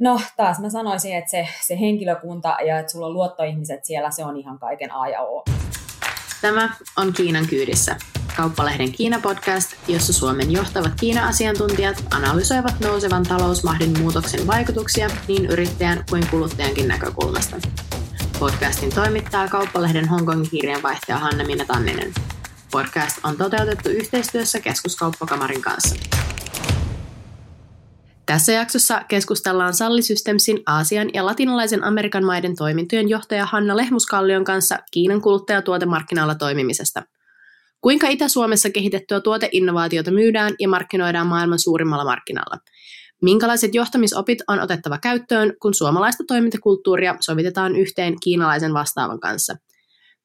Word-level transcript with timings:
No 0.00 0.20
taas 0.36 0.58
mä 0.58 0.70
sanoisin, 0.70 1.16
että 1.16 1.30
se, 1.30 1.48
se 1.66 1.80
henkilökunta 1.80 2.56
ja 2.66 2.78
että 2.78 2.92
sulla 2.92 3.06
on 3.06 3.12
luottoihmiset 3.12 3.84
siellä, 3.84 4.10
se 4.10 4.24
on 4.24 4.36
ihan 4.36 4.58
kaiken 4.58 4.92
A 4.92 5.08
ja 5.08 5.20
O. 5.20 5.44
Tämä 6.40 6.74
on 6.96 7.12
Kiinan 7.12 7.46
kyydissä, 7.46 7.96
kauppalehden 8.36 8.92
Kiina-podcast, 8.92 9.76
jossa 9.88 10.12
Suomen 10.12 10.52
johtavat 10.52 10.92
Kiina-asiantuntijat 11.00 12.04
analysoivat 12.14 12.80
nousevan 12.80 13.22
talousmahdin 13.22 13.98
muutoksen 13.98 14.46
vaikutuksia 14.46 15.08
niin 15.28 15.46
yrittäjän 15.46 16.04
kuin 16.10 16.26
kuluttajankin 16.30 16.88
näkökulmasta. 16.88 17.56
Podcastin 18.38 18.94
toimittaa 18.94 19.48
kauppalehden 19.48 20.08
Hongkongin 20.08 20.50
kirjanvaihtaja 20.50 21.18
Hanna-Minna 21.18 21.64
Tanninen. 21.64 22.12
Podcast 22.70 23.18
on 23.24 23.36
toteutettu 23.36 23.88
yhteistyössä 23.88 24.60
keskuskauppakamarin 24.60 25.62
kanssa. 25.62 25.96
Tässä 28.26 28.52
jaksossa 28.52 29.04
keskustellaan 29.08 29.74
Salli 29.74 30.02
Systemsin 30.02 30.62
Aasian 30.66 31.10
ja 31.14 31.26
latinalaisen 31.26 31.84
Amerikan 31.84 32.24
maiden 32.24 32.56
toimintojen 32.56 33.08
johtaja 33.08 33.46
Hanna 33.46 33.76
Lehmuskallion 33.76 34.44
kanssa 34.44 34.78
Kiinan 34.90 35.20
kuluttajatuotemarkkinoilla 35.20 36.34
toimimisesta. 36.34 37.02
Kuinka 37.80 38.08
Itä-Suomessa 38.08 38.70
kehitettyä 38.70 39.20
tuoteinnovaatiota 39.20 40.10
myydään 40.10 40.54
ja 40.60 40.68
markkinoidaan 40.68 41.26
maailman 41.26 41.58
suurimmalla 41.58 42.04
markkinalla? 42.04 42.58
Minkälaiset 43.22 43.74
johtamisopit 43.74 44.38
on 44.48 44.60
otettava 44.60 44.98
käyttöön, 44.98 45.52
kun 45.62 45.74
suomalaista 45.74 46.24
toimintakulttuuria 46.28 47.16
sovitetaan 47.20 47.76
yhteen 47.76 48.20
kiinalaisen 48.22 48.74
vastaavan 48.74 49.20
kanssa? 49.20 49.56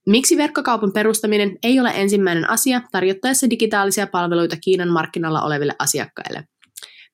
Miksi 0.08 0.38
verkkokaupan 0.38 0.94
perustaminen 0.94 1.58
ei 1.64 1.80
ole 1.80 1.92
ensimmäinen 1.96 2.50
asia 2.50 2.82
tarjottaessa 2.92 3.50
digitaalisia 3.50 4.08
palveluita 4.08 4.56
Kiinan 4.64 4.90
markkinalla 4.90 5.42
oleville 5.42 5.76
asiakkaille? 5.80 6.51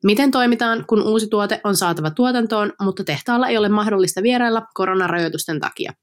Miten 0.03 0.31
toimitaan, 0.31 0.85
kun 0.87 1.03
uusi 1.07 1.27
tuote 1.27 1.61
on 1.63 1.75
saatava 1.75 2.11
tuotantoon, 2.11 2.73
mutta 2.81 3.03
tehtaalla 3.03 3.47
ei 3.47 3.57
ole 3.57 3.69
mahdollista 3.69 4.23
vierailla 4.23 4.61
koronarajoitusten 4.73 5.59
takia? 5.59 5.93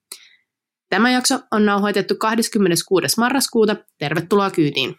Tämä 0.91 1.11
jakso 1.11 1.39
on 1.51 1.67
nauhoitettu 1.67 2.14
26. 2.14 3.06
marraskuuta. 3.19 3.77
Tervetuloa 3.98 4.51
kyytiin! 4.51 4.95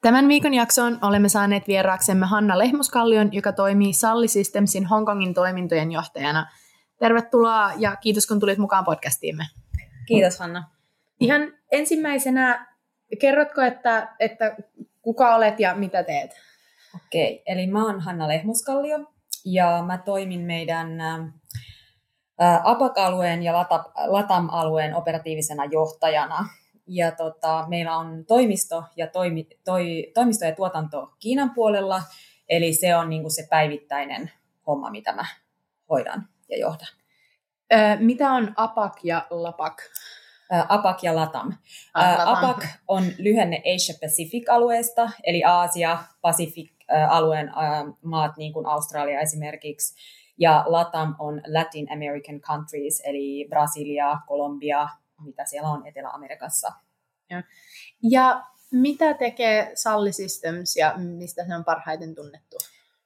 Tämän 0.00 0.28
viikon 0.28 0.54
jaksoon 0.54 0.98
olemme 1.02 1.28
saaneet 1.28 1.68
vieraaksemme 1.68 2.26
Hanna 2.26 2.58
Lehmuskallion, 2.58 3.32
joka 3.32 3.52
toimii 3.52 3.92
Salli 3.92 4.28
Systemsin 4.28 4.86
Hongkongin 4.86 5.34
toimintojen 5.34 5.92
johtajana. 5.92 6.46
Tervetuloa 6.98 7.72
ja 7.76 7.96
kiitos 7.96 8.26
kun 8.26 8.40
tulit 8.40 8.58
mukaan 8.58 8.84
podcastiimme. 8.84 9.44
Kiitos 10.06 10.38
Hanna. 10.38 10.64
Ihan 11.20 11.52
ensimmäisenä, 11.72 12.66
kerrotko, 13.20 13.60
että, 13.62 14.14
että 14.20 14.56
kuka 15.02 15.34
olet 15.34 15.60
ja 15.60 15.74
mitä 15.74 16.02
teet? 16.02 16.30
Okei, 16.96 17.42
eli 17.46 17.66
mä 17.66 17.86
oon 17.86 18.00
Hanna 18.00 18.28
Lehmuskallio 18.28 18.98
ja 19.44 19.82
mä 19.86 19.98
toimin 19.98 20.40
meidän 20.40 20.88
APAC-alueen 22.64 23.42
ja 23.42 23.52
LATAM-alueen 24.06 24.94
operatiivisena 24.94 25.64
johtajana. 25.64 26.48
Ja 26.86 27.10
tota, 27.10 27.64
meillä 27.68 27.96
on 27.96 28.24
toimisto 28.28 28.84
ja, 28.96 29.06
toimi, 29.06 29.48
toi, 29.64 30.10
toimisto 30.14 30.44
ja 30.44 30.54
tuotanto 30.54 31.12
Kiinan 31.20 31.50
puolella, 31.50 32.02
eli 32.48 32.72
se 32.72 32.96
on 32.96 33.10
niin 33.10 33.30
se 33.30 33.46
päivittäinen 33.50 34.30
homma, 34.66 34.90
mitä 34.90 35.12
mä 35.12 35.24
hoidan 35.90 36.28
ja 36.48 36.58
johdan. 36.58 36.88
mitä 37.98 38.30
on 38.30 38.52
APAC 38.56 38.92
ja 39.02 39.26
LAPAC? 39.30 39.74
APAC 40.68 41.02
ja 41.02 41.16
LATAM. 41.16 41.52
Ah, 41.94 42.28
APAC 42.28 42.64
on 42.88 43.04
lyhenne 43.18 43.62
Asia 43.74 43.94
Pacific-alueesta, 44.00 45.10
eli 45.24 45.44
Aasia, 45.44 45.98
Pacific 46.20 46.70
alueen 47.08 47.50
maat, 48.02 48.36
niin 48.36 48.52
kuin 48.52 48.66
Australia 48.66 49.20
esimerkiksi, 49.20 49.94
ja 50.38 50.64
LATAM 50.66 51.14
on 51.18 51.42
Latin 51.46 51.92
American 51.92 52.40
countries, 52.40 53.02
eli 53.04 53.46
Brasilia, 53.48 54.18
Kolumbia, 54.26 54.88
mitä 55.24 55.44
siellä 55.44 55.68
on 55.68 55.86
Etelä-Amerikassa. 55.86 56.72
Ja, 57.30 57.42
ja 58.02 58.44
mitä 58.72 59.14
tekee 59.14 59.72
Salli 59.74 60.12
Systems 60.12 60.76
ja 60.76 60.94
mistä 60.96 61.46
se 61.46 61.56
on 61.56 61.64
parhaiten 61.64 62.14
tunnettu? 62.14 62.56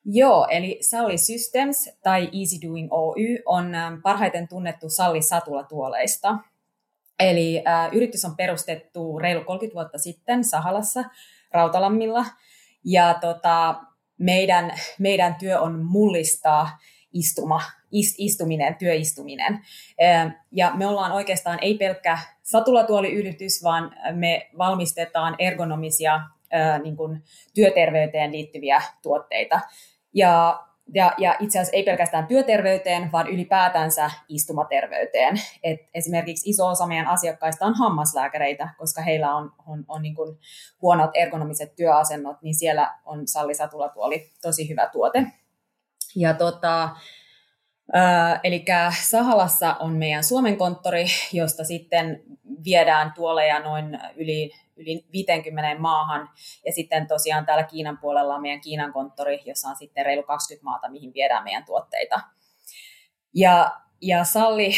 Joo, 0.05 0.47
eli 0.51 0.79
Salli 0.81 1.19
Systems 1.19 1.91
tai 2.03 2.23
Easy 2.23 2.69
Doing 2.69 2.89
Oy 2.91 3.39
on 3.47 3.73
parhaiten 4.03 4.49
tunnettu 4.49 4.89
Salli 4.89 5.23
Satulatuoleista. 5.23 6.39
Eli 7.19 7.63
äh, 7.69 7.95
yritys 7.95 8.25
on 8.25 8.37
perustettu 8.37 9.19
reilu 9.19 9.45
30 9.45 9.75
vuotta 9.75 9.99
sitten 9.99 10.45
Sahalassa, 10.45 11.05
Rautalammilla, 11.53 12.25
ja 12.87 13.15
tota, 13.21 13.75
meidän, 14.19 14.73
meidän 14.99 15.35
työ 15.35 15.61
on 15.61 15.85
mullistaa 15.85 16.79
istuma, 17.13 17.63
ist, 17.93 18.15
istuminen, 18.19 18.75
työistuminen. 18.75 19.61
Ja 20.53 20.73
me 20.75 20.87
ollaan 20.87 21.13
oikeastaan 21.13 21.59
ei 21.63 21.79
pelkkä 21.79 22.19
satulatuoliyritys, 22.43 23.65
vaan 23.65 23.97
me 24.13 24.51
valmistetaan 24.59 25.35
ergonomisia 25.39 26.21
niin 26.83 26.97
kuin 26.97 27.23
työterveyteen 27.55 28.33
liittyviä 28.33 28.83
tuotteita. 29.03 29.61
Ja 30.15 30.61
ja, 30.95 31.13
ja 31.19 31.37
itse 31.41 31.59
asiassa 31.59 31.77
ei 31.77 31.83
pelkästään 31.83 32.27
työterveyteen, 32.27 33.13
vaan 33.13 33.29
ylipäätänsä 33.29 34.11
istumaterveyteen. 34.29 35.41
Et 35.63 35.81
esimerkiksi 35.95 36.51
iso 36.51 36.67
osa 36.67 36.87
meidän 36.87 37.07
asiakkaista 37.07 37.67
on 37.67 37.75
hammaslääkäreitä, 37.75 38.69
koska 38.79 39.03
heillä 39.03 39.35
on, 39.35 39.53
on, 39.67 39.85
on 39.89 40.03
niin 40.03 40.15
kuin 40.15 40.39
huonot 40.83 41.11
ergonomiset 41.15 41.77
työasennot, 41.77 42.43
niin 42.43 42.55
siellä 42.55 42.95
on 43.05 43.29
Salli 43.29 43.55
Satulatuoli 43.55 44.31
tosi 44.43 44.69
hyvä 44.69 44.89
tuote. 44.93 45.27
Ja 46.17 46.35
tota, 46.35 46.89
eli 48.43 48.65
Sahalassa 49.03 49.77
on 49.81 49.93
meidän 49.93 50.25
Suomen 50.25 50.57
konttori, 50.57 51.07
josta 51.33 51.65
sitten 51.65 52.23
viedään 52.65 53.13
tuoleja 53.13 53.61
noin 53.61 53.99
yli 54.17 54.51
yli 54.77 55.07
50 55.13 55.81
maahan. 55.81 56.29
Ja 56.67 56.73
sitten 56.73 57.07
tosiaan 57.07 57.47
täällä 57.47 57.65
Kiinan 57.65 57.99
puolella 57.99 58.35
on 58.35 58.43
meidän 58.43 58.61
Kiinan 58.61 58.93
konttori, 58.93 59.43
jossa 59.45 59.69
on 59.69 59.77
sitten 59.77 60.07
reilu 60.07 60.23
20 60.23 60.65
maata, 60.65 60.91
mihin 60.91 61.15
viedään 61.15 61.45
meidän 61.45 61.65
tuotteita. 61.65 62.21
Ja, 63.35 63.81
ja 64.01 64.25
Salli 64.25 64.73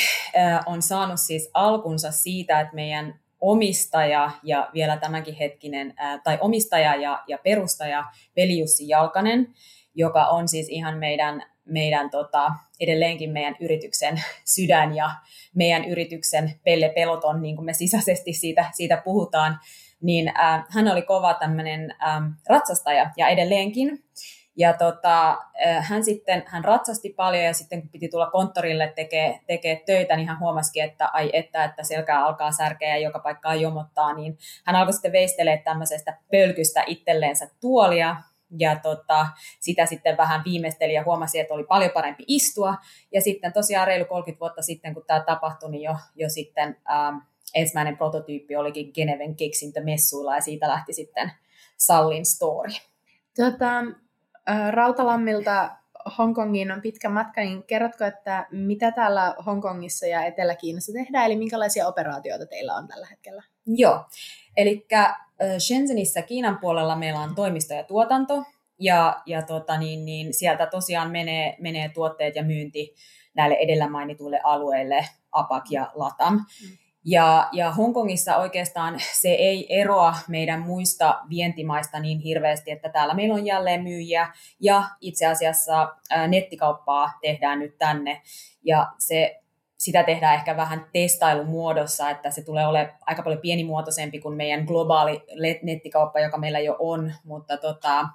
on 0.66 0.82
saanut 0.82 1.20
siis 1.20 1.50
alkunsa 1.54 2.10
siitä, 2.10 2.60
että 2.60 2.74
meidän 2.74 3.20
omistaja 3.40 4.30
ja 4.42 4.70
vielä 4.74 4.96
tämänkin 4.96 5.34
hetkinen, 5.34 5.94
tai 6.24 6.38
omistaja 6.40 6.94
ja, 6.94 7.24
ja 7.26 7.38
perustaja 7.38 8.04
Veli 8.36 8.58
Jussi 8.58 8.88
Jalkanen, 8.88 9.54
joka 9.94 10.26
on 10.26 10.48
siis 10.48 10.68
ihan 10.68 10.98
meidän, 10.98 11.42
meidän 11.64 12.10
tota, 12.10 12.52
edelleenkin 12.80 13.30
meidän 13.30 13.56
yrityksen 13.60 14.22
sydän 14.54 14.96
ja 14.96 15.10
meidän 15.54 15.84
yrityksen 15.84 16.60
pelle 16.64 16.92
peloton, 16.94 17.42
niin 17.42 17.56
kuin 17.56 17.66
me 17.66 17.72
sisäisesti 17.72 18.32
siitä, 18.32 18.70
siitä 18.72 19.02
puhutaan, 19.04 19.58
niin 20.00 20.28
äh, 20.28 20.64
hän 20.68 20.88
oli 20.88 21.02
kova 21.02 21.34
tämmöinen 21.34 21.94
äh, 22.02 22.22
ratsastaja 22.48 23.10
ja 23.16 23.28
edelleenkin. 23.28 24.04
Ja 24.56 24.72
tota, 24.72 25.30
äh, 25.66 25.88
hän 25.88 26.04
sitten 26.04 26.42
hän 26.46 26.64
ratsasti 26.64 27.08
paljon 27.16 27.44
ja 27.44 27.54
sitten 27.54 27.80
kun 27.80 27.90
piti 27.90 28.08
tulla 28.08 28.30
konttorille 28.30 28.92
tekee, 28.96 29.40
tekee 29.46 29.82
töitä, 29.86 30.16
niin 30.16 30.28
hän 30.28 30.40
huomasikin, 30.40 30.84
että 30.84 31.08
ai 31.12 31.30
että, 31.32 31.64
että 31.64 31.82
selkää 31.82 32.24
alkaa 32.24 32.52
särkeä 32.52 32.96
ja 32.96 33.02
joka 33.02 33.18
paikkaa 33.18 33.54
jomottaa, 33.54 34.14
niin 34.14 34.38
hän 34.64 34.76
alkoi 34.76 34.92
sitten 34.92 35.12
veistelee 35.12 35.62
tämmöisestä 35.64 36.18
pölkystä 36.30 36.84
itselleensä 36.86 37.48
tuolia, 37.60 38.16
ja 38.58 38.76
tota, 38.76 39.26
sitä 39.60 39.86
sitten 39.86 40.16
vähän 40.16 40.42
viimeisteli 40.44 40.92
ja 40.92 41.04
huomasi, 41.04 41.38
että 41.38 41.54
oli 41.54 41.64
paljon 41.64 41.90
parempi 41.90 42.24
istua. 42.26 42.74
Ja 43.12 43.20
sitten 43.20 43.52
tosiaan 43.52 43.86
reilu 43.86 44.04
30 44.04 44.40
vuotta 44.40 44.62
sitten, 44.62 44.94
kun 44.94 45.04
tämä 45.06 45.20
tapahtui, 45.20 45.70
niin 45.70 45.82
jo, 45.82 45.96
jo 46.14 46.28
sitten 46.28 46.76
ähm, 46.90 47.16
ensimmäinen 47.54 47.96
prototyyppi 47.96 48.56
olikin 48.56 48.90
Geneven 48.94 49.36
keksintö 49.36 49.84
messuilla 49.84 50.34
ja 50.34 50.40
siitä 50.40 50.68
lähti 50.68 50.92
sitten 50.92 51.32
Sallin 51.76 52.26
story. 52.26 52.70
Tota, 53.36 53.84
Rautalammilta 54.70 55.70
Hongkongiin 56.18 56.72
on 56.72 56.82
pitkä 56.82 57.08
matka, 57.08 57.40
niin 57.40 57.62
kerrotko, 57.62 58.04
että 58.04 58.46
mitä 58.50 58.90
täällä 58.90 59.34
Hongkongissa 59.46 60.06
ja 60.06 60.24
Etelä-Kiinassa 60.24 60.92
tehdään, 60.92 61.26
eli 61.26 61.36
minkälaisia 61.36 61.88
operaatioita 61.88 62.46
teillä 62.46 62.74
on 62.74 62.88
tällä 62.88 63.06
hetkellä? 63.06 63.42
Joo, 63.66 64.04
eli 64.56 64.86
Shenzhenissä 65.58 66.22
Kiinan 66.22 66.58
puolella 66.58 66.96
meillä 66.96 67.20
on 67.20 67.34
toimisto 67.34 67.74
ja 67.74 67.82
tuotanto, 67.82 68.44
ja, 68.78 69.22
ja 69.26 69.42
tota, 69.42 69.78
niin, 69.78 70.04
niin 70.04 70.34
sieltä 70.34 70.66
tosiaan 70.66 71.10
menee, 71.10 71.56
menee 71.60 71.88
tuotteet 71.88 72.36
ja 72.36 72.42
myynti 72.42 72.94
näille 73.34 73.54
edellä 73.54 73.88
mainituille 73.88 74.40
alueille, 74.44 75.06
APAC 75.32 75.64
ja 75.70 75.90
LATAM. 75.94 76.34
Mm. 76.34 76.76
Ja, 77.10 77.48
ja 77.52 77.72
Hongkongissa 77.72 78.36
oikeastaan 78.36 79.00
se 79.12 79.28
ei 79.28 79.80
eroa 79.80 80.14
meidän 80.28 80.60
muista 80.60 81.20
vientimaista 81.30 82.00
niin 82.00 82.18
hirveästi, 82.18 82.70
että 82.70 82.88
täällä 82.88 83.14
meillä 83.14 83.34
on 83.34 83.46
jälleen 83.46 83.82
myyjiä 83.82 84.32
ja 84.60 84.84
itse 85.00 85.26
asiassa 85.26 85.94
nettikauppaa 86.28 87.12
tehdään 87.22 87.58
nyt 87.58 87.78
tänne. 87.78 88.22
Ja 88.62 88.92
se, 88.98 89.40
sitä 89.78 90.02
tehdään 90.02 90.34
ehkä 90.34 90.56
vähän 90.56 90.86
testailumuodossa, 90.92 92.10
että 92.10 92.30
se 92.30 92.44
tulee 92.44 92.66
olemaan 92.66 92.98
aika 93.06 93.22
paljon 93.22 93.40
pienimuotoisempi 93.40 94.20
kuin 94.20 94.36
meidän 94.36 94.64
globaali 94.64 95.22
nettikauppa, 95.62 96.20
joka 96.20 96.38
meillä 96.38 96.58
jo 96.58 96.76
on, 96.78 97.12
mutta 97.24 97.56
tota, 97.56 98.08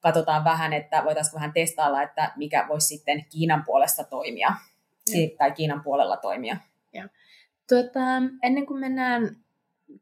katsotaan 0.00 0.44
vähän, 0.44 0.72
että 0.72 1.04
voitaisiinko 1.04 1.34
vähän 1.34 1.52
testailla, 1.52 2.02
että 2.02 2.32
mikä 2.36 2.66
voisi 2.68 2.86
sitten 2.86 3.24
Kiinan 3.30 3.64
puolesta 3.66 4.04
toimia, 4.04 4.48
mm. 4.48 5.36
tai 5.38 5.52
Kiinan 5.52 5.82
puolella 5.82 6.16
toimia. 6.16 6.56
Ja. 6.92 7.08
Tuota, 7.68 8.00
ennen 8.42 8.66
kuin 8.66 8.80
mennään 8.80 9.36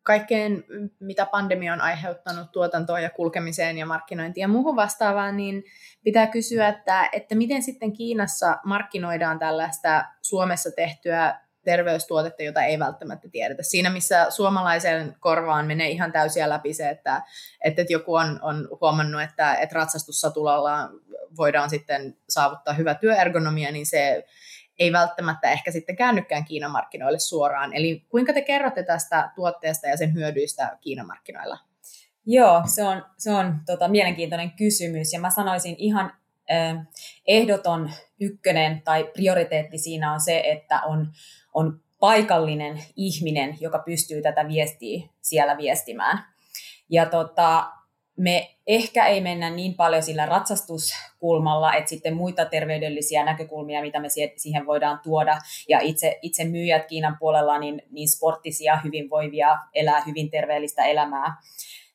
kaikkeen, 0.03 0.65
mitä 1.01 1.27
pandemia 1.27 1.73
on 1.73 1.81
aiheuttanut 1.81 2.53
tuotantoon 2.53 3.03
ja 3.03 3.11
kulkemiseen 3.11 3.79
ja 3.79 3.87
markkinointiin 3.87 4.43
ja 4.43 4.49
muuhun 4.49 4.77
vastaavaan, 4.77 5.37
niin 5.37 5.65
pitää 6.05 6.27
kysyä, 6.27 6.69
että, 6.69 7.09
että 7.13 7.35
miten 7.35 7.63
sitten 7.63 7.93
Kiinassa 7.93 8.59
markkinoidaan 8.65 9.39
tällaista 9.39 10.05
Suomessa 10.23 10.71
tehtyä 10.71 11.41
terveystuotetta, 11.65 12.43
jota 12.43 12.63
ei 12.63 12.79
välttämättä 12.79 13.29
tiedetä. 13.29 13.63
Siinä, 13.63 13.91
missä 13.91 14.31
suomalaisen 14.31 15.17
korvaan 15.21 15.67
menee 15.67 15.89
ihan 15.89 16.13
täysiä 16.13 16.49
läpi 16.49 16.75
se, 16.75 16.89
että, 16.89 17.23
että 17.65 17.85
joku 17.89 18.15
on, 18.15 18.39
on 18.43 18.69
huomannut, 18.81 19.23
että, 19.23 19.55
että 19.55 19.75
ratsastussatulalla 19.75 20.91
voidaan 21.37 21.71
sitten 21.71 22.17
saavuttaa 22.29 22.75
hyvä 22.75 22.95
työergonomia, 22.95 23.73
niin 23.73 23.87
se 23.87 24.25
ei 24.79 24.93
välttämättä 24.93 25.51
ehkä 25.51 25.71
sitten 25.71 25.97
käännykään 25.97 26.45
Kiinan 26.45 26.71
markkinoille 26.71 27.19
suoraan. 27.19 27.73
Eli 27.75 28.05
kuinka 28.09 28.33
te 28.33 28.43
kerrotte 28.43 28.83
tästä 28.83 29.31
tuotteesta 29.35 29.87
ja 29.87 29.97
sen 29.97 30.15
hyödyistä 30.15 30.79
Kiinan 30.81 31.07
markkinoilla? 31.07 31.59
Joo, 32.27 32.63
se 32.67 32.85
on, 32.85 33.05
se 33.19 33.31
on 33.31 33.61
tota, 33.67 33.89
mielenkiintoinen 33.89 34.51
kysymys 34.51 35.13
ja 35.13 35.21
mä 35.21 35.31
sanoisin 35.31 35.75
ihan 35.79 36.13
eh, 36.49 36.75
ehdoton 37.27 37.91
ykkönen 38.21 38.83
tai 38.83 39.11
prioriteetti 39.15 39.79
siinä 39.79 40.13
on 40.13 40.21
se, 40.21 40.43
että 40.45 40.81
on, 40.81 41.13
on 41.55 41.81
paikallinen 42.01 42.83
ihminen, 42.97 43.57
joka 43.61 43.79
pystyy 43.79 44.23
tätä 44.23 44.49
viestiä 44.49 45.09
siellä 45.21 45.57
viestimään. 45.57 46.25
Ja 46.89 47.07
tota, 47.07 47.71
me 48.17 48.57
ehkä 48.67 49.07
ei 49.07 49.21
mennä 49.21 49.51
niin 49.51 49.75
paljon 49.75 50.03
sillä 50.03 50.27
ratsastuskulmalla, 50.27 51.75
että 51.75 51.91
sitten 51.91 52.17
muita 52.17 52.45
terveydellisiä 52.45 53.25
näkökulmia, 53.25 53.81
mitä 53.81 54.01
me 54.01 54.09
siihen 54.37 54.67
voidaan 54.67 55.01
tuoda. 55.03 55.39
Ja 55.69 55.81
itse, 55.81 56.19
itse 56.23 56.45
myyjät 56.45 56.87
Kiinan 56.87 57.17
puolella, 57.21 57.59
niin, 57.59 57.83
niin 57.91 58.09
sporttisia, 58.09 58.81
hyvinvoivia, 58.85 59.59
elää 59.75 60.03
hyvin 60.07 60.31
terveellistä 60.31 60.85
elämää, 60.85 61.37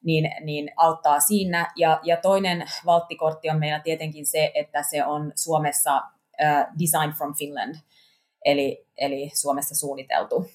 niin, 0.04 0.32
niin 0.44 0.72
auttaa 0.78 1.20
siinä. 1.20 1.74
Ja, 1.76 2.00
ja 2.04 2.18
toinen 2.18 2.66
valttikortti 2.86 3.50
on 3.50 3.60
meillä 3.60 3.80
tietenkin 3.80 4.26
se, 4.26 4.52
että 4.54 4.84
se 4.84 5.06
on 5.06 5.32
Suomessa 5.36 5.98
uh, 5.98 6.80
Design 6.80 7.14
from 7.18 7.36
Finland, 7.36 7.76
eli, 8.46 8.86
eli 8.98 9.32
Suomessa 9.34 9.76
suunniteltu. 9.76 10.52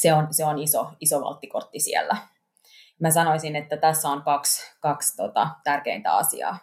Se 0.00 0.12
on, 0.12 0.26
se 0.30 0.44
on 0.44 0.58
iso, 0.58 0.86
iso 1.00 1.20
valttikortti 1.20 1.80
siellä 1.80 2.16
mä 3.00 3.10
sanoisin, 3.10 3.56
että 3.56 3.76
tässä 3.76 4.08
on 4.08 4.22
kaksi, 4.22 4.72
kaksi 4.80 5.16
tota, 5.16 5.48
tärkeintä 5.64 6.12
asiaa. 6.12 6.58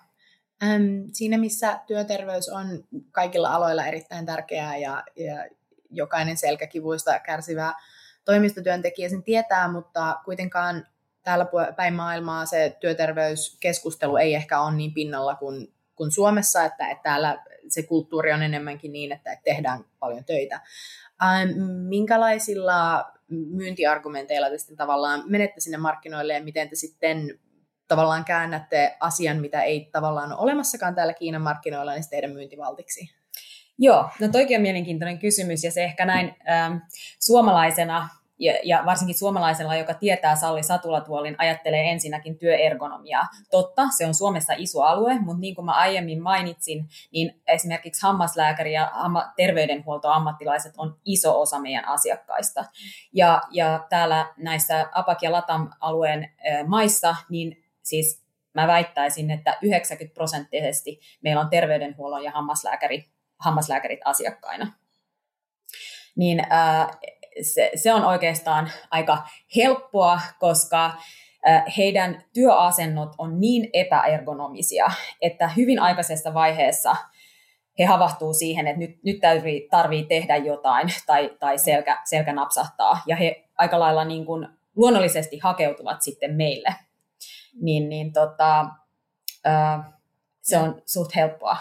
Ähm, 0.63 0.83
siinä 1.13 1.37
missä 1.37 1.79
työterveys 1.87 2.49
on 2.49 2.65
kaikilla 3.11 3.49
aloilla 3.49 3.85
erittäin 3.85 4.25
tärkeää 4.25 4.77
ja, 4.77 5.03
ja 5.15 5.45
jokainen 5.91 6.37
selkäkivuista 6.37 7.19
kärsivä 7.19 7.73
toimistotyöntekijä 8.25 9.09
sen 9.09 9.23
tietää, 9.23 9.71
mutta 9.71 10.19
kuitenkaan 10.25 10.87
täällä 11.23 11.45
päin 11.75 11.93
maailmaa 11.93 12.45
se 12.45 12.77
työterveyskeskustelu 12.79 14.17
ei 14.17 14.35
ehkä 14.35 14.61
ole 14.61 14.75
niin 14.75 14.93
pinnalla 14.93 15.35
kuin, 15.35 15.73
kuin 15.95 16.11
Suomessa, 16.11 16.63
että, 16.63 16.87
että 16.87 17.03
täällä 17.03 17.43
se 17.67 17.83
kulttuuri 17.83 18.33
on 18.33 18.41
enemmänkin 18.41 18.91
niin, 18.91 19.11
että 19.11 19.37
tehdään 19.43 19.85
paljon 19.99 20.25
töitä. 20.25 20.61
Ähm, 21.23 21.61
minkälaisilla 21.89 23.11
myyntiargumenteilla 23.29 24.49
te 24.49 24.57
sitten 24.57 24.77
tavallaan 24.77 25.23
menette 25.25 25.59
sinne 25.61 25.77
markkinoille 25.77 26.33
ja 26.33 26.43
miten 26.43 26.69
te 26.69 26.75
sitten 26.75 27.39
tavallaan 27.87 28.25
käännätte 28.25 28.97
asian, 28.99 29.41
mitä 29.41 29.61
ei 29.61 29.89
tavallaan 29.91 30.31
ole 30.31 30.39
olemassakaan 30.39 30.95
täällä 30.95 31.13
Kiinan 31.13 31.41
markkinoilla, 31.41 31.93
niin 31.93 32.09
teidän 32.09 32.31
myyntivaltiksi? 32.31 33.09
Joo, 33.77 34.09
no 34.19 34.27
toikin 34.27 34.55
on 34.57 34.61
mielenkiintoinen 34.61 35.19
kysymys 35.19 35.63
ja 35.63 35.71
se 35.71 35.83
ehkä 35.83 36.05
näin 36.05 36.35
ähm, 36.49 36.77
suomalaisena 37.19 38.09
ja, 38.39 38.53
ja 38.63 38.83
varsinkin 38.85 39.17
suomalaisella, 39.17 39.75
joka 39.75 39.93
tietää 39.93 40.35
Salli 40.35 40.63
Satulatuolin, 40.63 41.35
ajattelee 41.37 41.91
ensinnäkin 41.91 42.37
työergonomiaa. 42.37 43.27
Totta, 43.51 43.87
se 43.97 44.05
on 44.05 44.13
Suomessa 44.13 44.53
iso 44.57 44.81
alue, 44.81 45.19
mutta 45.19 45.39
niin 45.39 45.55
kuin 45.55 45.65
mä 45.65 45.71
aiemmin 45.71 46.21
mainitsin, 46.21 46.85
niin 47.11 47.41
esimerkiksi 47.47 48.01
hammaslääkäri 48.01 48.73
ja 48.73 48.91
hamma- 48.93 49.33
terveydenhuoltoammattilaiset 49.35 50.73
on 50.77 50.97
iso 51.05 51.41
osa 51.41 51.59
meidän 51.59 51.85
asiakkaista. 51.85 52.65
Ja, 53.13 53.41
ja 53.51 53.85
täällä 53.89 54.33
näissä 54.37 54.89
APAK- 54.91 55.21
ja 55.21 55.31
LATAM-alueen 55.31 56.31
maissa, 56.67 57.15
niin 57.29 57.63
siis 57.83 58.25
mä 58.53 58.67
väittäisin, 58.67 59.31
että 59.31 59.57
90 59.61 60.13
prosenttisesti 60.13 60.99
meillä 61.23 61.41
on 61.41 61.49
terveydenhuollon 61.49 62.23
ja 62.23 62.31
hammaslääkäri, 62.31 63.05
hammaslääkärit 63.37 63.99
asiakkaina. 64.05 64.73
Niin 66.15 66.39
se, 67.41 67.71
se 67.75 67.93
on 67.93 68.05
oikeastaan 68.05 68.71
aika 68.91 69.23
helppoa, 69.55 70.19
koska 70.39 70.91
heidän 71.77 72.23
työasennot 72.33 73.09
on 73.17 73.39
niin 73.39 73.69
epäergonomisia, 73.73 74.85
että 75.21 75.47
hyvin 75.47 75.79
aikaisessa 75.79 76.33
vaiheessa 76.33 76.95
he 77.79 77.85
havahtuu 77.85 78.33
siihen, 78.33 78.67
että 78.67 78.79
nyt, 78.79 79.03
nyt 79.03 79.19
tarvii, 79.21 79.67
tarvii 79.71 80.03
tehdä 80.03 80.35
jotain 80.35 80.87
tai, 81.05 81.37
tai 81.39 81.57
selkä, 81.57 82.01
selkä 82.05 82.33
napsahtaa. 82.33 83.01
Ja 83.05 83.15
he 83.15 83.49
aika 83.57 83.79
lailla 83.79 84.05
niin 84.05 84.25
kuin 84.25 84.47
luonnollisesti 84.75 85.37
hakeutuvat 85.37 86.01
sitten 86.01 86.35
meille. 86.35 86.75
Niin, 87.61 87.89
niin 87.89 88.13
tota, 88.13 88.65
se 90.41 90.57
on 90.57 90.81
suht 90.85 91.15
helppoa. 91.15 91.57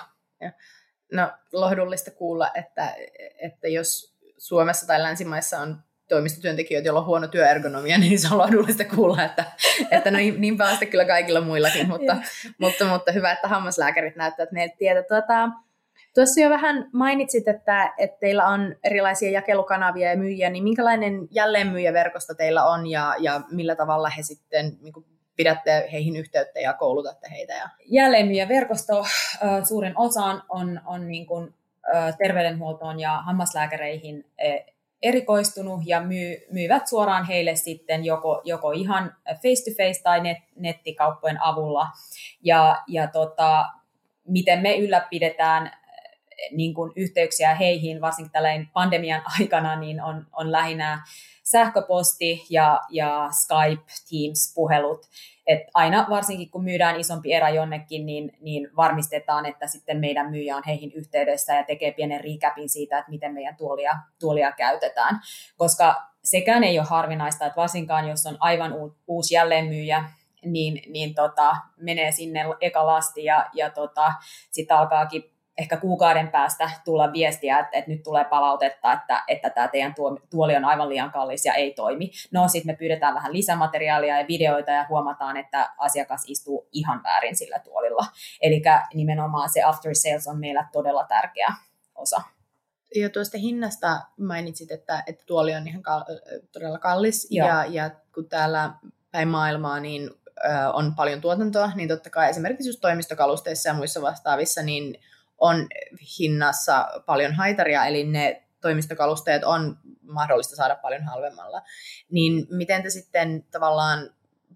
No 1.12 1.32
lohdullista 1.52 2.10
kuulla, 2.10 2.50
että, 2.54 2.94
että 3.42 3.68
jos 3.68 4.13
Suomessa 4.44 4.86
tai 4.86 5.02
länsimaissa 5.02 5.58
on 5.58 5.78
toimistotyöntekijöitä, 6.08 6.88
joilla 6.88 7.00
on 7.00 7.06
huono 7.06 7.28
työergonomia, 7.28 7.98
niin 8.04 8.18
se 8.18 8.28
on 8.32 8.38
lohdullista 8.38 8.84
kuulla, 8.84 9.24
että, 9.24 9.44
että 9.90 10.10
no 10.10 10.18
niin 10.18 10.56
päästä 10.56 10.86
kyllä 10.86 11.04
kaikilla 11.04 11.40
muillakin, 11.40 11.88
mutta, 11.88 12.16
mutta, 12.58 12.84
mutta 12.84 13.12
hyvä, 13.12 13.32
että 13.32 13.48
hammaslääkärit 13.48 14.16
näyttävät 14.16 14.52
meille 14.52 14.74
tietä. 14.78 15.02
Tuota, 15.02 15.48
tuossa 16.14 16.40
jo 16.40 16.50
vähän 16.50 16.90
mainitsit, 16.92 17.48
että, 17.48 17.94
että 17.98 18.16
teillä 18.20 18.46
on 18.46 18.76
erilaisia 18.84 19.30
jakelukanavia 19.30 20.10
ja 20.10 20.16
myyjiä, 20.16 20.50
niin 20.50 20.64
minkälainen 20.64 21.28
jälleenmyyjäverkosto 21.30 22.34
teillä 22.34 22.64
on 22.64 22.86
ja, 22.86 23.14
ja 23.18 23.40
millä 23.50 23.76
tavalla 23.76 24.08
he 24.08 24.22
sitten 24.22 24.78
niin 24.80 24.92
kuin 24.92 25.06
pidätte 25.36 25.88
heihin 25.92 26.16
yhteyttä 26.16 26.60
ja 26.60 26.72
koulutatte 26.72 27.30
heitä? 27.30 27.52
Ja... 27.52 27.68
Jälleenmyyjäverkosto 27.86 29.04
suurin 29.68 29.92
osa 29.96 30.24
on, 30.24 30.42
on, 30.48 30.80
on 30.84 31.08
niin 31.08 31.26
kuin 31.26 31.54
terveydenhuoltoon 32.18 33.00
ja 33.00 33.22
hammaslääkäreihin 33.22 34.24
erikoistunut 35.04 35.80
ja 35.86 36.00
myy, 36.00 36.36
myyvät 36.50 36.88
suoraan 36.88 37.26
heille 37.26 37.56
sitten 37.56 38.04
joko, 38.04 38.40
joko 38.44 38.72
ihan 38.72 39.14
face-to-face 39.26 40.02
tai 40.02 40.20
net, 40.20 40.38
nettikauppojen 40.56 41.42
avulla. 41.42 41.86
Ja, 42.42 42.82
ja 42.88 43.06
tota, 43.06 43.66
miten 44.28 44.62
me 44.62 44.76
ylläpidetään 44.76 45.70
niin 46.50 46.74
kuin 46.74 46.92
yhteyksiä 46.96 47.54
heihin, 47.54 48.00
varsinkin 48.00 48.32
tällainen 48.32 48.70
pandemian 48.72 49.22
aikana, 49.40 49.76
niin 49.76 50.02
on, 50.02 50.26
on 50.32 50.52
lähinnä 50.52 51.04
sähköposti 51.44 52.46
ja, 52.50 52.80
ja 52.90 53.28
Skype, 53.32 53.92
Teams-puhelut. 54.10 55.06
Et 55.46 55.60
aina 55.74 56.06
varsinkin 56.10 56.50
kun 56.50 56.64
myydään 56.64 57.00
isompi 57.00 57.32
erä 57.32 57.48
jonnekin, 57.48 58.06
niin, 58.06 58.32
niin 58.40 58.68
varmistetaan, 58.76 59.46
että 59.46 59.66
sitten 59.66 59.98
meidän 59.98 60.30
myyjä 60.30 60.56
on 60.56 60.62
heihin 60.66 60.92
yhteydessä 60.92 61.54
ja 61.54 61.64
tekee 61.64 61.92
pienen 61.92 62.20
recapin 62.24 62.68
siitä, 62.68 62.98
että 62.98 63.10
miten 63.10 63.32
meidän 63.32 63.56
tuolia, 63.56 63.96
tuolia 64.20 64.52
käytetään. 64.52 65.20
Koska 65.56 66.02
sekään 66.24 66.64
ei 66.64 66.78
ole 66.78 66.86
harvinaista, 66.90 67.46
että 67.46 67.60
varsinkaan 67.60 68.08
jos 68.08 68.26
on 68.26 68.36
aivan 68.40 68.72
uusi 69.06 69.34
jälleenmyyjä, 69.34 70.04
niin, 70.44 70.92
niin 70.92 71.14
tota, 71.14 71.56
menee 71.76 72.12
sinne 72.12 72.44
eka 72.60 72.86
lasti 72.86 73.24
ja, 73.24 73.46
ja 73.52 73.70
tota, 73.70 74.12
sitten 74.50 74.76
alkaakin 74.76 75.33
ehkä 75.58 75.76
kuukauden 75.76 76.28
päästä 76.28 76.70
tulla 76.84 77.12
viestiä, 77.12 77.58
että, 77.58 77.76
että 77.78 77.90
nyt 77.90 78.02
tulee 78.02 78.24
palautetta, 78.24 78.92
että, 78.92 79.24
että 79.28 79.50
tämä 79.50 79.68
teidän 79.68 79.94
tuoli 80.30 80.56
on 80.56 80.64
aivan 80.64 80.88
liian 80.88 81.12
kallis 81.12 81.44
ja 81.44 81.54
ei 81.54 81.72
toimi. 81.72 82.10
No 82.32 82.48
sitten 82.48 82.74
me 82.74 82.76
pyydetään 82.76 83.14
vähän 83.14 83.32
lisämateriaalia 83.32 84.20
ja 84.20 84.28
videoita 84.28 84.70
ja 84.70 84.86
huomataan, 84.88 85.36
että 85.36 85.70
asiakas 85.78 86.22
istuu 86.26 86.68
ihan 86.72 87.02
väärin 87.02 87.36
sillä 87.36 87.58
tuolilla. 87.58 88.06
Eli 88.40 88.62
nimenomaan 88.94 89.48
se 89.48 89.62
after 89.62 89.94
sales 89.94 90.26
on 90.26 90.40
meillä 90.40 90.68
todella 90.72 91.04
tärkeä 91.08 91.48
osa. 91.94 92.22
Ja 92.96 93.10
tuosta 93.10 93.38
hinnasta 93.38 94.00
mainitsit, 94.20 94.70
että, 94.70 95.02
että 95.06 95.24
tuoli 95.26 95.54
on 95.54 95.68
ihan 95.68 95.82
kal- 95.82 96.04
todella 96.52 96.78
kallis 96.78 97.28
ja, 97.30 97.64
ja 97.64 97.90
kun 98.14 98.28
täällä 98.28 98.70
päin 99.10 99.28
maailmaa 99.28 99.80
niin 99.80 100.10
on 100.72 100.94
paljon 100.94 101.20
tuotantoa, 101.20 101.72
niin 101.74 101.88
totta 101.88 102.10
kai 102.10 102.30
esimerkiksi 102.30 102.68
just 102.68 102.80
toimistokalusteissa 102.80 103.68
ja 103.68 103.74
muissa 103.74 104.02
vastaavissa, 104.02 104.62
niin 104.62 104.98
on 105.38 105.66
hinnassa 106.20 106.88
paljon 107.06 107.34
haitaria, 107.34 107.86
eli 107.86 108.04
ne 108.04 108.42
toimistokalusteet 108.60 109.44
on 109.44 109.78
mahdollista 110.02 110.56
saada 110.56 110.76
paljon 110.76 111.02
halvemmalla. 111.02 111.62
Niin 112.10 112.46
miten 112.50 112.82
te 112.82 112.90
sitten 112.90 113.44
tavallaan 113.50 114.10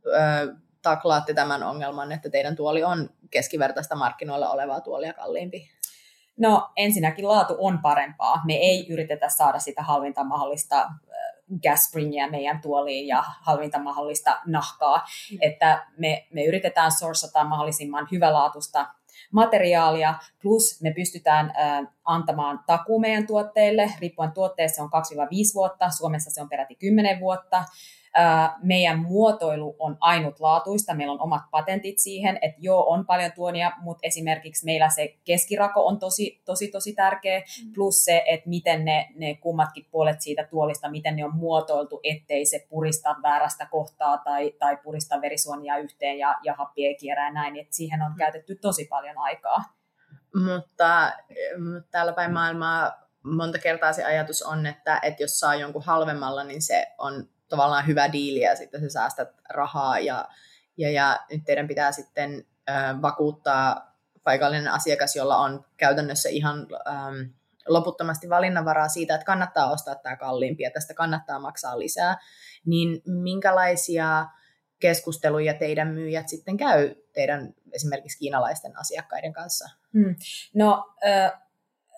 ö, 0.07 0.55
taklaatte 0.83 1.35
tämän 1.35 1.63
ongelman, 1.63 2.13
että 2.13 2.31
teidän 2.31 2.57
tuoli 2.57 2.85
on 2.85 3.11
keskivertaista 3.31 3.97
markkinoilla 3.97 4.51
olevaa 4.51 4.81
tuolia 4.81 5.13
kalliimpi? 5.13 5.71
No 6.37 6.71
ensinnäkin 6.77 7.29
laatu 7.29 7.57
on 7.59 7.79
parempaa. 7.79 8.43
Me 8.47 8.55
ei 8.55 8.87
yritetä 8.89 9.29
saada 9.29 9.59
sitä 9.59 9.83
halvinta 9.83 10.25
mahdollista 10.25 10.91
gaspringia 11.63 12.31
meidän 12.31 12.61
tuoliin 12.61 13.07
ja 13.07 13.25
halvinta 13.41 13.79
mahdollista 13.79 14.41
nahkaa. 14.47 15.07
Mm. 15.33 15.39
Että 15.41 15.87
me, 15.99 16.27
me 16.33 16.45
yritetään 16.45 16.93
sourcata 16.93 17.45
mahdollisimman 17.45 18.09
hyvälaatuista 18.13 18.87
materiaalia, 19.33 20.15
plus 20.43 20.83
me 20.83 20.93
pystytään 20.93 21.53
antamaan 22.05 22.61
takuu 22.67 23.01
meidän 23.01 23.27
tuotteille, 23.27 23.93
riippuen 23.99 24.33
tuotteessa 24.33 24.83
on 24.83 24.89
2-5 24.89 24.91
vuotta, 25.55 25.91
Suomessa 25.91 26.31
se 26.31 26.43
on 26.43 26.49
peräti 26.49 26.75
10 26.75 27.21
vuotta, 27.21 27.65
meidän 28.63 28.99
muotoilu 28.99 29.77
on 29.79 29.97
ainutlaatuista, 30.01 30.95
meillä 30.95 31.13
on 31.13 31.21
omat 31.21 31.43
patentit 31.51 31.99
siihen, 31.99 32.39
että 32.43 32.59
joo, 32.61 32.91
on 32.91 33.07
paljon 33.07 33.33
tuonia, 33.33 33.73
mutta 33.81 34.07
esimerkiksi 34.07 34.65
meillä 34.65 34.89
se 34.89 35.17
keskirako 35.25 35.87
on 35.87 35.99
tosi, 35.99 36.43
tosi, 36.45 36.69
tosi 36.69 36.93
tärkeä, 36.93 37.39
mm. 37.39 37.73
plus 37.75 38.05
se, 38.05 38.23
että 38.27 38.49
miten 38.49 38.85
ne, 38.85 39.09
ne 39.15 39.35
kummatkin 39.35 39.87
puolet 39.91 40.21
siitä 40.21 40.45
tuolista, 40.45 40.91
miten 40.91 41.17
ne 41.17 41.25
on 41.25 41.35
muotoiltu, 41.35 42.01
ettei 42.03 42.47
se 42.47 42.67
purista 42.69 43.17
väärästä 43.23 43.67
kohtaa 43.67 44.19
tai, 44.19 44.53
tai 44.59 44.77
purista 44.77 45.21
verisuonia 45.21 45.79
yhteen 45.79 46.19
ja, 46.19 46.37
ja 46.45 46.55
happi 46.55 46.87
ei 46.87 46.95
kierrä 46.95 47.33
näin, 47.33 47.57
että 47.57 47.77
siihen 47.77 48.03
on 48.03 48.11
mm. 48.11 48.19
käytetty 48.19 48.55
tosi 48.55 48.85
paljon 48.85 49.19
aikaa. 49.19 49.65
Mutta, 50.35 51.13
mutta 51.59 51.89
täällä 51.91 52.13
päin 52.13 52.33
maailmaa 52.33 53.09
monta 53.23 53.59
kertaa 53.59 53.93
se 53.93 54.05
ajatus 54.05 54.43
on, 54.43 54.67
että, 54.67 55.01
että 55.03 55.23
jos 55.23 55.41
saa 55.41 55.55
jonkun 55.55 55.83
halvemmalla, 55.83 56.45
niin 56.45 56.63
se 56.63 56.87
on 56.99 57.29
tavallaan 57.49 57.87
hyvä 57.87 58.13
diili 58.13 58.41
ja 58.41 58.57
sitten 58.57 58.81
sä 58.81 58.89
säästät 58.89 59.29
rahaa 59.49 59.99
ja, 59.99 60.29
ja, 60.77 60.91
ja 60.91 61.21
nyt 61.31 61.45
teidän 61.45 61.69
pitää 61.69 61.93
sitten 61.93 62.45
ö, 62.71 62.73
vakuuttaa 63.03 63.89
paikallinen 64.25 64.69
asiakas, 64.69 65.17
jolla 65.17 65.37
on 65.37 65.65
käytännössä 65.77 66.29
ihan 66.29 66.67
ähm, 66.89 67.31
loputtomasti 67.67 68.29
valinnanvaraa 68.29 68.89
siitä, 68.89 69.15
että 69.15 69.25
kannattaa 69.25 69.71
ostaa 69.71 69.95
tämä 69.95 70.17
kalliimpi 70.17 70.63
ja 70.63 70.71
tästä 70.71 70.95
kannattaa 70.95 71.39
maksaa 71.39 71.79
lisää, 71.79 72.17
niin 72.67 73.03
minkälaisia 73.07 74.27
keskusteluja 74.79 75.55
teidän 75.55 75.89
myyjät 75.89 76.29
sitten 76.29 76.57
käy 76.57 76.95
teidän 77.13 77.55
esimerkiksi 77.73 78.19
kiinalaisten 78.19 78.79
asiakkaiden 78.79 79.33
kanssa? 79.33 79.69
Hmm. 79.93 80.15
No, 80.55 80.95
äh 81.07 81.48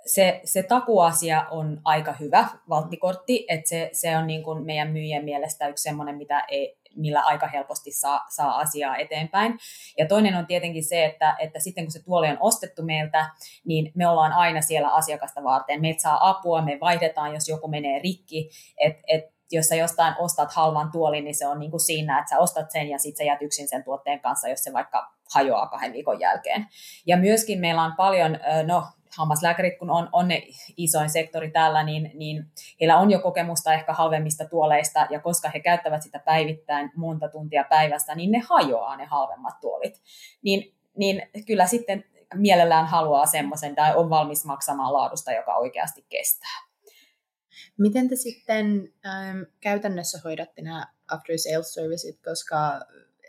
se, 0.07 0.41
se 0.45 0.63
takuasia 0.63 1.47
on 1.51 1.81
aika 1.85 2.13
hyvä 2.13 2.49
valttikortti, 2.69 3.45
että 3.49 3.69
se, 3.69 3.91
se 3.93 4.17
on 4.17 4.27
niin 4.27 4.43
kuin 4.43 4.65
meidän 4.65 4.91
myyjien 4.91 5.25
mielestä 5.25 5.69
yksi 5.69 5.83
semmoinen, 5.83 6.17
mitä 6.17 6.45
ei, 6.49 6.81
millä 6.97 7.21
aika 7.21 7.47
helposti 7.47 7.93
saa, 7.93 8.25
saa 8.29 8.59
asiaa 8.59 8.97
eteenpäin. 8.97 9.59
Ja 9.99 10.07
toinen 10.07 10.37
on 10.37 10.47
tietenkin 10.47 10.85
se, 10.85 11.05
että, 11.05 11.37
että 11.39 11.61
sitten 11.61 11.85
kun 11.85 11.93
se 11.93 12.05
tuoli 12.05 12.29
on 12.29 12.37
ostettu 12.41 12.83
meiltä, 12.83 13.31
niin 13.65 13.93
me 13.95 14.09
ollaan 14.09 14.33
aina 14.33 14.61
siellä 14.61 14.89
asiakasta 14.89 15.43
varten. 15.43 15.81
Meitä 15.81 16.03
saa 16.03 16.29
apua, 16.29 16.63
me 16.63 16.79
vaihdetaan, 16.81 17.35
jos 17.35 17.49
joku 17.49 17.69
menee 17.69 17.99
rikki, 17.99 18.51
että 18.79 19.03
et, 19.07 19.25
jos 19.53 19.67
sä 19.67 19.75
jostain 19.75 20.15
ostat 20.19 20.53
halvan 20.53 20.93
tuolin, 20.93 21.25
niin 21.25 21.35
se 21.35 21.47
on 21.47 21.59
niin 21.59 21.71
kuin 21.71 21.81
siinä, 21.81 22.19
että 22.19 22.31
sä 22.31 22.39
ostat 22.39 22.71
sen 22.71 22.89
ja 22.89 22.99
sitten 22.99 23.27
sä 23.27 23.37
yksin 23.41 23.69
sen 23.69 23.85
tuotteen 23.85 24.21
kanssa, 24.21 24.49
jos 24.49 24.63
se 24.63 24.73
vaikka 24.73 25.15
hajoaa 25.35 25.67
kahden 25.67 25.93
viikon 25.93 26.21
jälkeen. 26.21 26.67
Ja 27.07 27.17
myöskin 27.17 27.61
meillä 27.61 27.83
on 27.83 27.97
paljon, 27.97 28.39
no 28.67 28.83
hammaslääkärit, 29.17 29.79
kun 29.79 29.91
on, 29.91 30.09
on 30.13 30.29
ne 30.29 30.43
isoin 30.77 31.11
sektori 31.11 31.51
täällä, 31.51 31.83
niin, 31.83 32.11
niin 32.15 32.45
heillä 32.81 32.99
on 32.99 33.11
jo 33.11 33.19
kokemusta 33.19 33.73
ehkä 33.73 33.93
halvemmista 33.93 34.45
tuoleista, 34.45 35.07
ja 35.11 35.21
koska 35.21 35.51
he 35.55 35.61
käyttävät 35.61 36.03
sitä 36.03 36.19
päivittäin 36.19 36.91
monta 36.97 37.29
tuntia 37.29 37.65
päivästä, 37.65 38.15
niin 38.15 38.31
ne 38.31 38.43
hajoaa 38.49 38.97
ne 38.97 39.05
halvemmat 39.05 39.61
tuolit. 39.61 40.03
Niin, 40.43 40.75
niin 40.97 41.23
kyllä 41.47 41.67
sitten 41.67 42.05
mielellään 42.35 42.87
haluaa 42.87 43.27
semmoisen 43.27 43.75
tai 43.75 43.97
on 43.97 44.11
valmis 44.11 44.45
maksamaan 44.45 44.93
laadusta, 44.93 45.33
joka 45.33 45.57
oikeasti 45.57 46.07
kestää. 46.09 46.71
Miten 47.79 48.09
te 48.09 48.17
sitten 48.17 48.93
ähm, 49.07 49.39
käytännössä 49.61 50.21
hoidatte 50.25 50.63
nämä 50.63 50.87
after 51.11 51.39
sales 51.39 51.75
services, 51.75 52.19
koska 52.25 52.81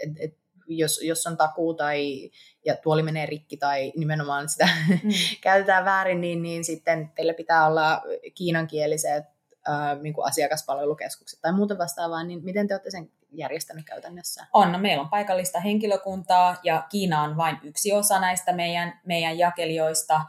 et, 0.04 0.10
et, 0.20 0.38
jos, 0.68 1.02
jos 1.04 1.28
on 1.28 1.38
takuu 1.38 1.74
tai 1.74 2.30
ja 2.66 2.76
tuoli 2.76 3.04
menee 3.04 3.26
rikki 3.26 3.58
tai 3.58 3.94
nimenomaan 3.96 4.50
sitä 4.50 4.70
mm. 4.90 5.10
käytetään 5.42 5.86
väärin, 5.86 6.22
niin, 6.22 6.42
niin 6.42 6.64
sitten 6.64 7.12
teillä 7.16 7.34
pitää 7.34 7.68
olla 7.68 8.02
kiinankieliset 8.36 9.24
ää, 9.68 9.96
niin 9.96 10.14
kuin 10.14 10.28
asiakaspalvelukeskukset 10.28 11.42
tai 11.42 11.54
muuta 11.54 11.78
vastaavaa, 11.78 12.24
niin 12.24 12.44
miten 12.44 12.68
te 12.68 12.74
olette 12.74 12.92
sen 12.92 13.12
järjestänyt 13.32 13.86
käytännössä? 13.86 14.46
On, 14.54 14.72
no, 14.72 14.80
meillä 14.80 15.02
on 15.02 15.10
paikallista 15.10 15.60
henkilökuntaa 15.60 16.56
ja 16.64 16.86
Kiina 16.90 17.24
on 17.24 17.38
vain 17.38 17.58
yksi 17.64 17.94
osa 17.94 18.20
näistä 18.20 18.54
meidän, 18.54 19.00
meidän 19.06 19.38
jakelijoista 19.38 20.22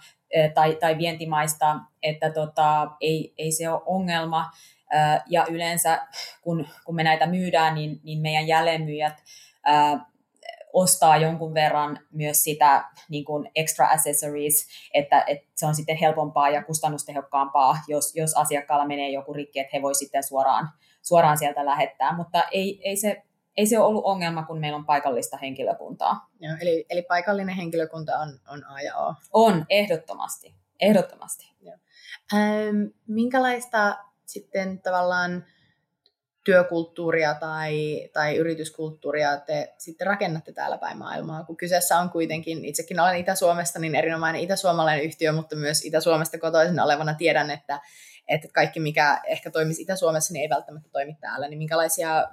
tai, 0.54 0.76
tai 0.80 0.98
vientimaista, 0.98 1.78
että 2.02 2.30
tota, 2.30 2.90
ei, 3.00 3.34
ei 3.38 3.52
se 3.52 3.70
ole 3.70 3.82
ongelma. 3.86 4.50
Ja 5.26 5.46
yleensä 5.50 6.06
kun, 6.40 6.68
kun 6.84 6.94
me 6.94 7.04
näitä 7.04 7.26
myydään, 7.26 7.74
niin, 7.74 8.00
niin 8.02 8.18
meidän 8.18 8.46
jälleenmyyjät 8.46 9.22
ostaa 10.72 11.16
jonkun 11.16 11.54
verran 11.54 11.98
myös 12.12 12.44
sitä 12.44 12.84
niin 13.08 13.24
kuin 13.24 13.50
extra 13.54 13.88
accessories, 13.90 14.68
että, 14.94 15.24
että 15.26 15.46
se 15.54 15.66
on 15.66 15.74
sitten 15.74 15.96
helpompaa 15.96 16.48
ja 16.48 16.64
kustannustehokkaampaa, 16.64 17.76
jos, 17.88 18.16
jos 18.16 18.34
asiakkaalla 18.34 18.86
menee 18.86 19.10
joku 19.10 19.32
rikki, 19.32 19.60
että 19.60 19.76
he 19.76 19.82
voi 19.82 19.94
sitten 19.94 20.22
suoraan, 20.22 20.68
suoraan 21.02 21.38
sieltä 21.38 21.64
lähettää, 21.64 22.16
mutta 22.16 22.42
ei, 22.50 22.80
ei, 22.84 22.96
se, 22.96 23.22
ei 23.56 23.66
se 23.66 23.78
ole 23.78 23.86
ollut 23.86 24.04
ongelma, 24.04 24.42
kun 24.42 24.60
meillä 24.60 24.76
on 24.76 24.86
paikallista 24.86 25.36
henkilökuntaa. 25.36 26.28
Joo, 26.40 26.56
eli, 26.60 26.86
eli 26.90 27.02
paikallinen 27.02 27.56
henkilökunta 27.56 28.18
on, 28.18 28.28
on 28.48 28.64
A 28.66 28.80
ja 28.80 28.96
O. 28.96 29.14
On, 29.32 29.66
ehdottomasti. 29.68 30.54
Ehdottomasti. 30.80 31.52
Joo. 31.60 31.76
Ähm, 32.34 32.82
minkälaista 33.06 33.96
sitten 34.26 34.82
tavallaan 34.82 35.44
työkulttuuria 36.44 37.34
tai, 37.34 38.08
tai 38.12 38.36
yrityskulttuuria 38.36 39.36
te 39.36 39.74
sitten 39.78 40.06
rakennatte 40.06 40.52
täällä 40.52 40.78
päin 40.78 40.98
maailmaa, 40.98 41.44
kun 41.44 41.56
kyseessä 41.56 41.98
on 41.98 42.10
kuitenkin, 42.10 42.64
itsekin 42.64 43.00
olen 43.00 43.16
Itä-Suomesta, 43.16 43.78
niin 43.78 43.94
erinomainen 43.94 44.40
itäsuomalainen 44.40 45.04
yhtiö, 45.04 45.32
mutta 45.32 45.56
myös 45.56 45.84
Itä-Suomesta 45.84 46.38
kotoisin 46.38 46.80
olevana 46.80 47.14
tiedän, 47.14 47.50
että, 47.50 47.80
että 48.28 48.48
kaikki, 48.54 48.80
mikä 48.80 49.20
ehkä 49.26 49.50
toimisi 49.50 49.82
Itä-Suomessa, 49.82 50.32
niin 50.32 50.42
ei 50.42 50.48
välttämättä 50.48 50.88
toimi 50.92 51.16
täällä. 51.20 51.48
Niin 51.48 51.58
minkälaisia 51.58 52.28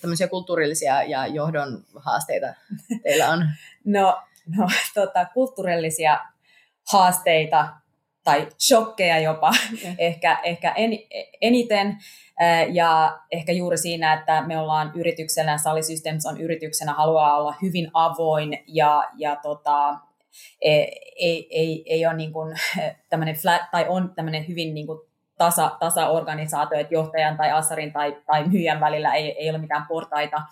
tämmöisiä 0.00 0.28
kulttuurillisia 0.28 1.02
ja 1.02 1.26
johdon 1.26 1.84
haasteita 1.96 2.54
teillä 3.02 3.28
on? 3.28 3.44
No, 3.84 4.22
no 4.58 4.68
tota, 4.94 5.26
kulttuurillisia 5.34 6.20
haasteita 6.92 7.68
tai 8.26 8.48
shokkeja 8.58 9.18
jopa 9.18 9.50
mm. 9.50 9.94
ehkä, 9.98 10.38
ehkä 10.42 10.72
en, 10.76 10.90
eniten. 11.40 11.96
Ja 12.72 13.18
ehkä 13.32 13.52
juuri 13.52 13.78
siinä, 13.78 14.14
että 14.14 14.42
me 14.46 14.58
ollaan 14.58 14.92
yrityksenä, 14.94 15.58
Sally 15.58 15.82
Systems 15.82 16.26
on 16.26 16.40
yrityksenä, 16.40 16.92
haluaa 16.92 17.36
olla 17.36 17.54
hyvin 17.62 17.90
avoin 17.92 18.58
ja, 18.66 19.04
ja 19.16 19.36
tota, 19.36 19.98
ei, 20.60 21.12
ei, 21.18 21.48
ei, 21.50 21.84
ei 21.86 22.06
ole 22.06 22.16
niin 22.16 22.32
kuin 22.32 22.56
tämmöinen 23.10 23.34
flat, 23.34 23.70
tai 23.70 23.86
on 23.88 24.12
tämmöinen 24.14 24.48
hyvin 24.48 24.74
niin 24.74 24.86
kuin 24.86 24.98
tasa, 25.38 25.76
tasa-organisaatio, 25.80 26.78
että 26.78 26.94
johtajan 26.94 27.36
tai 27.36 27.50
assarin 27.50 27.92
tai, 27.92 28.16
tai 28.26 28.48
myyjän 28.48 28.80
välillä 28.80 29.14
ei, 29.14 29.36
ei 29.38 29.50
ole 29.50 29.58
mitään 29.58 29.86
portaita. 29.88 30.42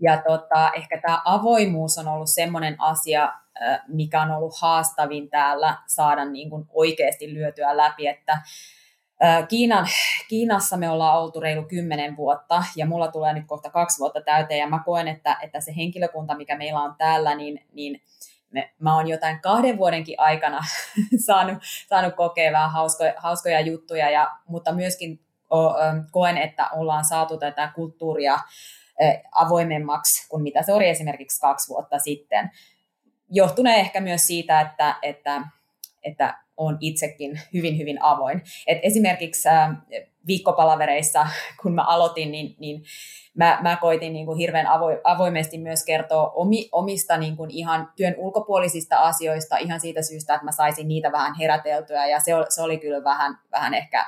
Ja 0.00 0.22
tota, 0.28 0.72
ehkä 0.76 1.00
tämä 1.00 1.22
avoimuus 1.24 1.98
on 1.98 2.08
ollut 2.08 2.30
semmoinen 2.30 2.76
asia, 2.78 3.32
mikä 3.88 4.22
on 4.22 4.30
ollut 4.30 4.54
haastavin 4.60 5.30
täällä 5.30 5.78
saada 5.86 6.24
niin 6.24 6.50
kuin 6.50 6.66
oikeasti 6.72 7.34
lyötyä 7.34 7.76
läpi, 7.76 8.06
että 8.06 8.42
Kiinan, 9.48 9.86
Kiinassa 10.28 10.76
me 10.76 10.90
ollaan 10.90 11.22
oltu 11.22 11.40
reilu 11.40 11.62
kymmenen 11.62 12.16
vuotta 12.16 12.64
ja 12.76 12.86
mulla 12.86 13.08
tulee 13.08 13.32
nyt 13.32 13.46
kohta 13.46 13.70
kaksi 13.70 13.98
vuotta 13.98 14.20
täyteen 14.20 14.60
ja 14.60 14.66
mä 14.66 14.82
koen, 14.84 15.08
että, 15.08 15.36
että 15.42 15.60
se 15.60 15.76
henkilökunta, 15.76 16.36
mikä 16.36 16.56
meillä 16.56 16.80
on 16.80 16.94
täällä, 16.98 17.34
niin, 17.34 17.66
niin 17.72 18.02
me, 18.50 18.72
mä 18.78 18.94
oon 18.94 19.08
jotain 19.08 19.40
kahden 19.40 19.78
vuodenkin 19.78 20.20
aikana 20.20 20.60
saanut, 21.26 21.58
saanut 21.88 22.14
kokea 22.14 22.52
vähän 22.52 22.72
hauskoja, 22.72 23.14
hauskoja 23.16 23.60
juttuja, 23.60 24.10
ja, 24.10 24.30
mutta 24.46 24.72
myöskin 24.72 25.20
koen, 26.10 26.38
että 26.38 26.68
ollaan 26.68 27.04
saatu 27.04 27.38
tätä 27.38 27.72
kulttuuria 27.74 28.38
avoimemmaksi 29.32 30.28
kuin 30.28 30.42
mitä 30.42 30.62
se 30.62 30.72
oli 30.72 30.88
esimerkiksi 30.88 31.40
kaksi 31.40 31.68
vuotta 31.68 31.98
sitten. 31.98 32.50
Johtuneen 33.30 33.80
ehkä 33.80 34.00
myös 34.00 34.26
siitä, 34.26 34.60
että, 34.60 34.96
että, 35.02 35.42
että 36.02 36.34
on 36.56 36.76
itsekin 36.80 37.40
hyvin, 37.54 37.78
hyvin 37.78 38.02
avoin. 38.02 38.42
Et 38.66 38.78
esimerkiksi 38.82 39.48
äh, 39.48 39.76
viikkopalavereissa, 40.26 41.26
kun 41.62 41.74
mä 41.74 41.84
aloitin, 41.84 42.32
niin, 42.32 42.56
niin 42.58 42.82
mä, 43.34 43.58
mä 43.62 43.76
koitin 43.76 44.12
niin 44.12 44.26
kuin 44.26 44.38
hirveän 44.38 44.66
avo, 44.66 44.86
avoimesti 45.04 45.58
myös 45.58 45.84
kertoa 45.84 46.30
omi, 46.34 46.68
omista 46.72 47.16
niin 47.16 47.36
kuin 47.36 47.50
ihan 47.50 47.92
työn 47.96 48.14
ulkopuolisista 48.16 48.96
asioista 48.96 49.56
ihan 49.56 49.80
siitä 49.80 50.02
syystä, 50.02 50.34
että 50.34 50.44
mä 50.44 50.52
saisin 50.52 50.88
niitä 50.88 51.12
vähän 51.12 51.34
heräteltyä 51.34 52.06
ja 52.06 52.20
se, 52.20 52.32
se 52.48 52.62
oli 52.62 52.78
kyllä 52.78 53.04
vähän, 53.04 53.38
vähän 53.52 53.74
ehkä 53.74 54.06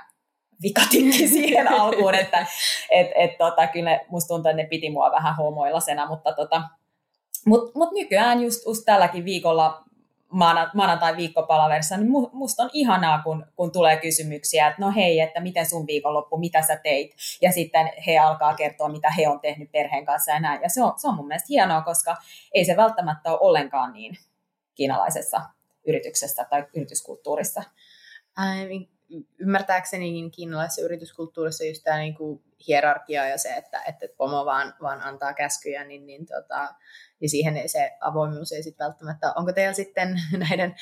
vikatikki 0.62 1.28
siihen 1.38 1.68
alkuun, 1.68 2.14
että 2.14 2.46
et, 2.90 3.06
et, 3.14 3.38
tota, 3.38 3.66
kyllä 3.66 4.00
musta 4.08 4.28
tuntuu, 4.28 4.50
että 4.50 4.62
ne 4.62 4.68
piti 4.68 4.90
mua 4.90 5.10
vähän 5.10 5.36
homoillasena, 5.36 6.06
mutta 6.06 6.32
tota, 6.32 6.62
Mutta 7.46 7.78
mut 7.78 7.92
nykyään 7.92 8.42
just, 8.42 8.66
just 8.66 8.82
tälläkin 8.84 9.24
viikolla 9.24 9.84
maanantai 10.74 11.16
viikkopalaverissa, 11.16 11.96
niin 11.96 12.10
musta 12.32 12.62
on 12.62 12.70
ihanaa, 12.72 13.22
kun, 13.22 13.46
kun 13.56 13.72
tulee 13.72 13.96
kysymyksiä, 13.96 14.68
että 14.68 14.82
no 14.82 14.92
hei, 14.96 15.20
että 15.20 15.40
miten 15.40 15.66
sun 15.66 15.86
viikonloppu, 15.86 16.36
mitä 16.36 16.62
sä 16.62 16.76
teit, 16.76 17.16
ja 17.42 17.52
sitten 17.52 17.90
he 18.06 18.18
alkaa 18.18 18.54
kertoa, 18.54 18.88
mitä 18.88 19.10
he 19.10 19.28
on 19.28 19.40
tehnyt 19.40 19.72
perheen 19.72 20.04
kanssa 20.04 20.32
ja 20.32 20.40
näin, 20.40 20.62
ja 20.62 20.68
se 20.68 20.82
on, 20.82 20.92
se 20.96 21.08
on 21.08 21.14
mun 21.14 21.26
mielestä 21.26 21.46
hienoa, 21.48 21.82
koska 21.82 22.16
ei 22.54 22.64
se 22.64 22.76
välttämättä 22.76 23.30
ole 23.30 23.38
ollenkaan 23.40 23.92
niin 23.92 24.16
kiinalaisessa 24.74 25.40
yrityksessä 25.86 26.44
tai 26.50 26.66
yrityskulttuurissa. 26.76 27.62
Niin 28.68 28.88
ymmärtääkseni 29.38 30.12
niin 30.12 30.30
kiinalaisessa 30.30 30.82
yrityskulttuurissa 30.82 31.64
just 31.64 31.84
tämä 31.84 31.98
niinku 31.98 32.42
hierarkia 32.68 33.28
ja 33.28 33.38
se, 33.38 33.56
että, 33.56 33.82
että 33.88 34.06
pomo 34.16 34.44
vaan, 34.44 34.74
vaan 34.82 35.02
antaa 35.02 35.34
käskyjä, 35.34 35.84
niin, 35.84 36.06
niin 36.06 36.26
tota, 36.26 36.74
niin 37.20 37.30
siihen 37.30 37.56
ei 37.56 37.68
se 37.68 37.96
avoimuus 38.00 38.52
ei 38.52 38.62
sitten 38.62 38.84
välttämättä. 38.84 39.32
Onko 39.36 39.52
teillä 39.52 39.72
sitten 39.72 40.20
näiden 40.50 40.74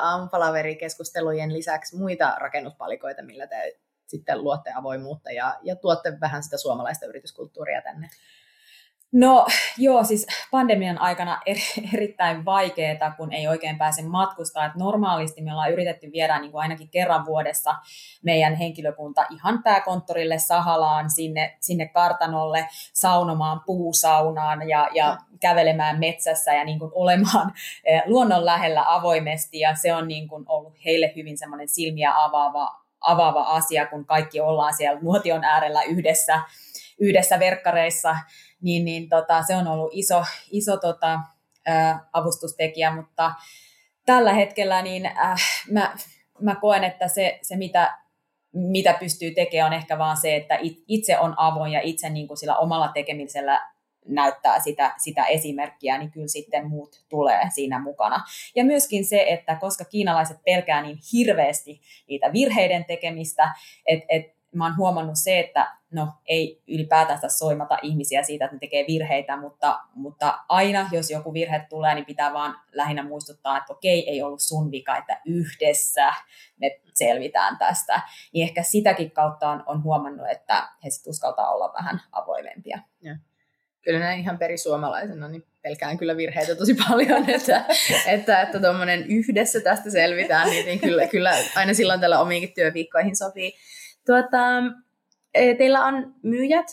aamupalaverikeskustelujen 0.00 1.52
lisäksi 1.52 1.96
muita 1.96 2.36
rakennuspalikoita, 2.38 3.22
millä 3.22 3.46
te 3.46 3.78
sitten 4.06 4.44
luotte 4.44 4.72
avoimuutta 4.74 5.30
ja, 5.30 5.58
ja 5.62 5.76
tuotte 5.76 6.20
vähän 6.20 6.42
sitä 6.42 6.58
suomalaista 6.58 7.06
yrityskulttuuria 7.06 7.82
tänne? 7.82 8.08
No 9.12 9.46
joo, 9.78 10.04
siis 10.04 10.26
pandemian 10.50 10.98
aikana 10.98 11.40
er, 11.46 11.56
erittäin 11.94 12.44
vaikeaa, 12.44 13.10
kun 13.16 13.32
ei 13.32 13.48
oikein 13.48 13.78
pääse 13.78 14.02
matkustaa. 14.02 14.66
Et 14.66 14.74
normaalisti 14.74 15.42
me 15.42 15.52
ollaan 15.52 15.72
yritetty 15.72 16.12
viedä 16.12 16.38
niin 16.38 16.52
kuin 16.52 16.62
ainakin 16.62 16.88
kerran 16.88 17.26
vuodessa 17.26 17.74
meidän 18.22 18.54
henkilökunta 18.54 19.26
ihan 19.30 19.62
pääkonttorille 19.62 20.38
Sahalaan, 20.38 21.10
sinne, 21.10 21.56
sinne 21.60 21.88
kartanolle, 21.88 22.68
saunomaan 22.92 23.60
puusaunaan 23.66 24.68
ja, 24.68 24.88
ja 24.94 25.18
kävelemään 25.40 25.98
metsässä 25.98 26.54
ja 26.54 26.64
niin 26.64 26.78
kuin 26.78 26.90
olemaan 26.94 27.52
eh, 27.84 28.02
luonnon 28.06 28.44
lähellä 28.44 28.94
avoimesti. 28.94 29.58
Ja 29.58 29.74
se 29.74 29.94
on 29.94 30.08
niin 30.08 30.28
kuin 30.28 30.44
ollut 30.48 30.74
heille 30.84 31.12
hyvin 31.16 31.38
semmoinen 31.38 31.68
silmiä 31.68 32.12
avaava, 32.16 32.80
avaava 33.00 33.42
asia, 33.42 33.86
kun 33.86 34.04
kaikki 34.04 34.40
ollaan 34.40 34.74
siellä 34.74 35.00
nuotion 35.00 35.44
äärellä 35.44 35.82
yhdessä, 35.82 36.40
yhdessä 37.00 37.38
verkkareissa 37.38 38.16
niin, 38.62 38.84
niin 38.84 39.08
tota, 39.08 39.42
se 39.42 39.56
on 39.56 39.66
ollut 39.66 39.90
iso, 39.92 40.24
iso 40.50 40.76
tota, 40.76 41.20
ää, 41.66 42.08
avustustekijä, 42.12 42.96
mutta 42.96 43.32
tällä 44.06 44.32
hetkellä 44.32 44.82
niin 44.82 45.06
äh, 45.06 45.40
mä, 45.70 45.96
mä 46.40 46.54
koen, 46.54 46.84
että 46.84 47.08
se, 47.08 47.38
se 47.42 47.56
mitä, 47.56 47.98
mitä 48.52 48.96
pystyy 49.00 49.30
tekemään 49.30 49.72
on 49.72 49.78
ehkä 49.78 49.98
vaan 49.98 50.16
se, 50.16 50.36
että 50.36 50.58
itse 50.88 51.18
on 51.18 51.34
avoin 51.36 51.72
ja 51.72 51.80
itse 51.82 52.10
niin 52.10 52.28
kuin 52.28 52.38
sillä 52.38 52.56
omalla 52.56 52.88
tekemisellä 52.88 53.70
näyttää 54.06 54.60
sitä, 54.60 54.94
sitä 54.98 55.24
esimerkkiä, 55.24 55.98
niin 55.98 56.10
kyllä 56.10 56.28
sitten 56.28 56.68
muut 56.68 57.04
tulee 57.08 57.40
siinä 57.54 57.78
mukana. 57.78 58.24
Ja 58.56 58.64
myöskin 58.64 59.04
se, 59.04 59.24
että 59.28 59.56
koska 59.56 59.84
kiinalaiset 59.84 60.36
pelkää 60.44 60.82
niin 60.82 60.98
hirveästi 61.12 61.80
niitä 62.08 62.32
virheiden 62.32 62.84
tekemistä, 62.84 63.54
että 63.86 64.06
et 64.08 64.39
mä 64.54 64.64
oon 64.64 64.76
huomannut 64.76 65.16
se, 65.16 65.38
että 65.38 65.76
no 65.90 66.12
ei 66.26 66.62
ylipäätänsä 66.68 67.28
soimata 67.28 67.78
ihmisiä 67.82 68.22
siitä, 68.22 68.44
että 68.44 68.54
ne 68.54 68.60
tekee 68.60 68.84
virheitä, 68.88 69.36
mutta, 69.36 69.80
mutta 69.94 70.38
aina 70.48 70.88
jos 70.92 71.10
joku 71.10 71.32
virhe 71.32 71.66
tulee, 71.68 71.94
niin 71.94 72.06
pitää 72.06 72.32
vaan 72.32 72.60
lähinnä 72.72 73.02
muistuttaa, 73.02 73.58
että 73.58 73.72
okei, 73.72 74.10
ei 74.10 74.22
ollut 74.22 74.40
sun 74.42 74.70
vika, 74.70 74.96
että 74.96 75.20
yhdessä 75.26 76.12
me 76.56 76.80
selvitään 76.94 77.58
tästä. 77.58 78.00
Niin 78.32 78.48
ehkä 78.48 78.62
sitäkin 78.62 79.10
kautta 79.10 79.48
on, 79.48 79.62
on 79.66 79.82
huomannut, 79.82 80.26
että 80.30 80.68
he 80.84 80.90
sitten 80.90 81.10
uskaltaa 81.10 81.52
olla 81.54 81.72
vähän 81.72 82.00
avoimempia. 82.12 82.78
Ja. 83.00 83.16
Kyllä 83.82 83.98
näin 83.98 84.20
ihan 84.20 84.38
perisuomalaisena, 84.38 85.28
niin 85.28 85.46
pelkään 85.62 85.98
kyllä 85.98 86.16
virheitä 86.16 86.54
tosi 86.54 86.74
paljon, 86.88 87.30
että 87.36 87.64
että, 88.06 88.40
että 88.40 88.60
tuommoinen 88.60 89.06
yhdessä 89.06 89.60
tästä 89.60 89.90
selvitään, 89.90 90.50
niin, 90.50 90.66
niin 90.66 90.80
kyllä, 90.80 91.06
kyllä 91.06 91.32
aina 91.56 91.74
silloin 91.74 92.00
tällä 92.00 92.20
omiinkin 92.20 92.54
työviikkoihin 92.54 93.16
sopii. 93.16 93.52
Tuota, 94.10 94.62
e, 95.34 95.54
teillä 95.54 95.84
on 95.84 96.14
myyjät, 96.22 96.66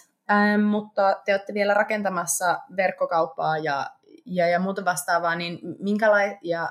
mutta 0.69 1.21
te 1.25 1.33
olette 1.33 1.53
vielä 1.53 1.73
rakentamassa 1.73 2.59
verkkokauppaa 2.75 3.57
ja, 3.57 3.89
ja, 4.25 4.47
ja 4.47 4.59
muuta 4.59 4.85
vastaavaa, 4.85 5.35
niin 5.35 5.59
minkälaisia, 5.79 6.37
ja 6.43 6.69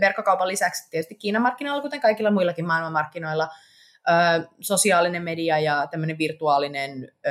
verkkokaupan 0.00 0.48
lisäksi 0.48 0.90
tietysti 0.90 1.14
Kiinan 1.14 1.42
markkinoilla, 1.42 1.82
kuten 1.82 2.00
kaikilla 2.00 2.30
muillakin 2.30 2.66
maailmanmarkkinoilla, 2.66 3.48
sosiaalinen 4.60 5.22
media 5.22 5.58
ja 5.58 5.86
tämmöinen 5.90 6.18
virtuaalinen 6.18 7.12
ö, 7.26 7.30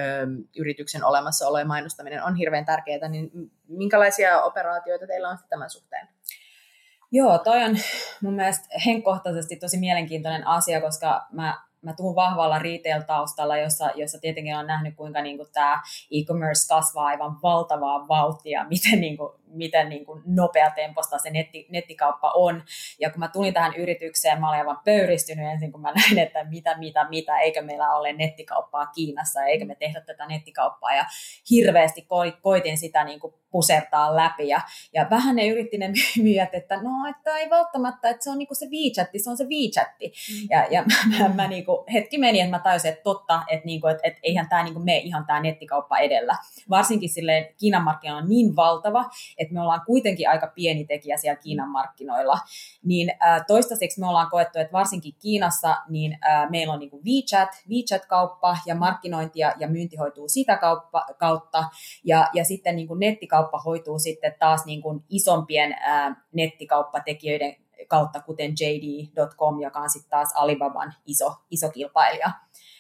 yrityksen 0.58 1.04
olemassaolo 1.04 1.60
ja 1.60 1.66
mainostaminen 1.66 2.24
on 2.24 2.36
hirveän 2.36 2.66
tärkeää, 2.66 3.08
niin 3.08 3.32
minkälaisia 3.68 4.42
operaatioita 4.42 5.08
teillä 5.08 5.30
on 5.30 5.38
tämän 5.50 5.70
suhteen? 5.70 6.08
Joo, 7.12 7.38
toi 7.38 7.64
on 7.64 7.78
mun 8.22 8.34
mielestä 8.34 8.68
henkkohtaisesti 8.86 9.56
tosi 9.56 9.78
mielenkiintoinen 9.78 10.48
asia, 10.48 10.82
koska 10.82 11.28
mä 11.32 11.66
mä 11.86 11.94
tuun 11.94 12.16
vahvalla 12.16 12.60
retail-taustalla, 12.60 13.58
jossa, 13.58 13.90
jossa 13.96 14.20
tietenkin 14.22 14.56
on 14.56 14.68
nähnyt, 14.68 14.96
kuinka 14.96 15.22
niin 15.22 15.38
kuin 15.38 15.50
tämä 15.54 15.82
e-commerce 16.12 16.68
kasvaa 16.68 17.06
aivan 17.06 17.42
valtavaa 17.44 18.08
vauhtia, 18.08 18.66
miten, 18.74 19.02
niin 19.02 19.18
kuin, 19.18 19.32
miten 19.58 19.90
niin 19.90 20.06
kuin 20.06 20.22
nopeatempoista 20.26 21.18
se 21.18 21.30
netti, 21.30 21.68
nettikauppa 21.70 22.32
on. 22.36 22.64
Ja 23.00 23.10
kun 23.10 23.20
mä 23.20 23.28
tulin 23.28 23.54
tähän 23.54 23.76
yritykseen, 23.76 24.42
mä 24.42 24.50
olin 24.50 24.60
aivan 24.60 24.80
pöyristynyt 24.86 25.46
ensin, 25.52 25.72
kun 25.72 25.82
mä 25.82 25.92
näin, 25.92 26.18
että 26.20 26.44
mitä, 26.44 26.78
mitä, 26.78 27.10
mitä, 27.10 27.38
eikö 27.38 27.62
meillä 27.62 27.94
ole 27.94 28.14
nettikauppaa 28.14 28.86
Kiinassa, 28.86 29.44
eikö 29.44 29.66
me 29.66 29.76
tehdä 29.76 30.02
tätä 30.02 30.26
nettikauppaa. 30.26 30.96
Ja 30.96 31.06
hirveästi 31.50 32.08
koitin 32.42 32.78
sitä 32.78 33.04
niin 33.04 33.20
kuin 33.20 33.34
pusertaa 33.56 34.16
läpi. 34.16 34.48
Ja, 34.48 34.62
ja 34.94 35.08
vähän 35.10 35.36
ne 35.36 35.48
yritti 35.48 35.78
ne 35.78 35.94
myyjät, 36.24 36.54
että 36.54 36.76
no, 36.76 37.10
että 37.10 37.38
ei 37.38 37.50
välttämättä, 37.50 38.10
että 38.10 38.24
se 38.24 38.30
on 38.30 38.38
niinku 38.38 38.56
se 38.56 38.66
WeChat, 38.66 39.08
se 39.24 39.30
on 39.30 39.38
se 39.38 39.44
WeChat. 39.44 39.88
Mm. 40.02 40.48
Ja, 40.50 40.68
ja 40.72 40.84
mä, 40.84 41.20
mä, 41.20 41.36
mä 41.36 41.48
niinku, 41.48 41.86
hetki 41.94 42.18
meni, 42.18 42.40
että 42.40 42.52
mä 42.52 42.60
tajusin, 42.60 42.92
että 42.92 43.04
totta, 43.04 43.42
että, 43.52 43.66
niinku, 43.66 43.88
että, 43.88 44.02
että 44.04 44.20
eihän 44.24 44.50
tämä 44.50 44.64
niinku 44.64 44.80
mene 44.80 44.98
ihan 44.98 45.26
tämä 45.26 45.40
nettikauppa 45.40 45.98
edellä. 45.98 46.36
Varsinkin 46.70 47.10
silleen 47.10 47.48
Kiinan 47.60 47.84
markkina 47.84 48.18
on 48.18 48.30
niin 48.30 48.56
valtava, 48.56 49.06
että 49.38 49.45
me 49.54 49.62
ollaan 49.62 49.82
kuitenkin 49.86 50.30
aika 50.30 50.48
pieni 50.48 50.86
tekijä 50.86 51.18
siellä 51.18 51.40
Kiinan 51.42 51.70
markkinoilla. 51.70 52.38
Niin 52.84 53.12
toistaiseksi 53.48 54.00
me 54.00 54.08
ollaan 54.08 54.30
koettu, 54.30 54.60
että 54.60 54.74
varsinkin 54.74 55.14
Kiinassa 55.22 55.78
niin 55.90 56.18
meillä 56.50 56.74
on 56.74 56.80
niinku 56.80 57.02
WeChat, 57.06 57.50
WeChat-kauppa 57.70 58.58
ja 58.66 58.76
markkinointi 58.76 59.40
ja, 59.40 59.54
ja 59.60 59.68
myynti 59.68 59.96
hoituu 59.96 60.30
sitä 60.30 60.58
kauppa, 60.58 61.06
kautta. 61.20 61.64
Ja, 62.04 62.30
ja 62.34 62.44
sitten 62.44 62.76
niinku 62.76 62.96
nettikauppa 62.96 63.36
nettikauppa 63.36 63.60
hoituu 63.60 64.00
sitten 64.00 64.36
taas 64.40 64.66
niin 64.66 64.82
kuin 64.82 65.04
isompien 65.10 65.76
ää, 65.80 66.26
nettikauppatekijöiden 66.34 67.56
kautta, 67.88 68.22
kuten 68.22 68.52
JD.com, 68.52 69.60
joka 69.60 69.80
on 69.80 69.90
sitten 69.90 70.10
taas 70.10 70.34
Alibaban 70.36 70.94
iso, 71.06 71.36
iso 71.52 71.70
kilpailija. 71.70 72.32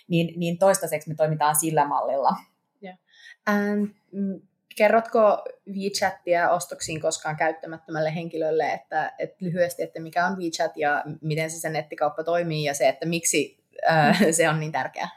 Niin, 0.08 0.39
niin 0.39 0.58
toistaiseksi 0.58 1.10
me 1.10 1.15
toimitaan 1.15 1.56
sillä 1.56 1.88
mallilla. 1.88 2.36
Yeah. 2.84 2.97
And, 3.45 3.88
mm, 4.12 4.41
kerrotko 4.75 5.43
WeChatia 5.73 6.49
ostoksiin 6.49 7.01
koskaan 7.01 7.35
käyttämättömälle 7.35 8.15
henkilölle, 8.15 8.73
että, 8.73 9.13
että 9.19 9.45
lyhyesti, 9.45 9.83
että 9.83 9.99
mikä 9.99 10.25
on 10.25 10.38
WeChat 10.38 10.77
ja 10.77 11.03
miten 11.21 11.51
se, 11.51 11.59
se 11.59 11.69
nettikauppa 11.69 12.23
toimii 12.23 12.63
ja 12.63 12.73
se, 12.73 12.88
että 12.88 13.05
miksi 13.05 13.63
ää, 13.85 14.15
se 14.31 14.49
on 14.49 14.59
niin 14.59 14.71
tärkeää? 14.71 15.09